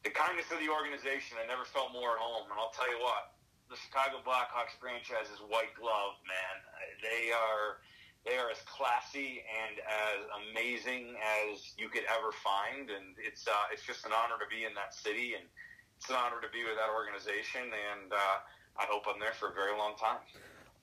the 0.00 0.12
kindness 0.12 0.48
of 0.48 0.64
the 0.64 0.72
organization. 0.72 1.36
I 1.36 1.44
never 1.44 1.68
felt 1.68 1.92
more 1.92 2.16
at 2.16 2.20
home. 2.24 2.48
And 2.48 2.56
I'll 2.56 2.72
tell 2.72 2.88
you 2.88 3.00
what, 3.04 3.36
the 3.68 3.76
Chicago 3.76 4.24
Blackhawks 4.24 4.72
franchise 4.80 5.28
is 5.28 5.44
white 5.44 5.76
glove, 5.76 6.16
man. 6.24 6.56
They 7.04 7.32
are 7.36 7.84
they 8.24 8.40
are 8.40 8.48
as 8.48 8.64
classy 8.64 9.44
and 9.44 9.76
as 9.84 10.24
amazing 10.48 11.12
as 11.20 11.76
you 11.76 11.92
could 11.92 12.08
ever 12.08 12.32
find, 12.32 12.88
and 12.88 13.12
it's 13.20 13.44
uh, 13.44 13.68
it's 13.68 13.84
just 13.84 14.08
an 14.08 14.16
honor 14.16 14.40
to 14.40 14.48
be 14.48 14.64
in 14.64 14.72
that 14.72 14.96
city, 14.96 15.36
and 15.36 15.44
it's 16.00 16.08
an 16.08 16.16
honor 16.16 16.40
to 16.40 16.48
be 16.48 16.64
with 16.64 16.80
that 16.80 16.88
organization, 16.88 17.68
and 17.68 18.08
uh, 18.08 18.36
I 18.80 18.88
hope 18.88 19.04
I'm 19.04 19.20
there 19.20 19.36
for 19.36 19.52
a 19.52 19.54
very 19.56 19.76
long 19.76 20.00
time. 20.00 20.24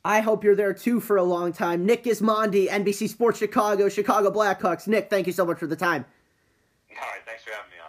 I 0.04 0.22
hope 0.22 0.44
you're 0.44 0.56
there 0.56 0.74
too 0.74 1.00
for 1.00 1.18
a 1.18 1.24
long 1.24 1.54
time. 1.54 1.86
Nick 1.86 2.04
Gismondi, 2.04 2.68
NBC 2.68 3.10
Sports 3.10 3.38
Chicago, 3.38 3.88
Chicago 3.88 4.32
Blackhawks. 4.32 4.88
Nick, 4.88 5.10
thank 5.10 5.28
you 5.28 5.34
so 5.34 5.46
much 5.46 5.60
for 5.60 5.68
the 5.68 5.76
time. 5.76 6.06
All 6.90 7.08
right, 7.08 7.22
thanks 7.26 7.44
for 7.44 7.52
having 7.52 7.70
me. 7.70 7.81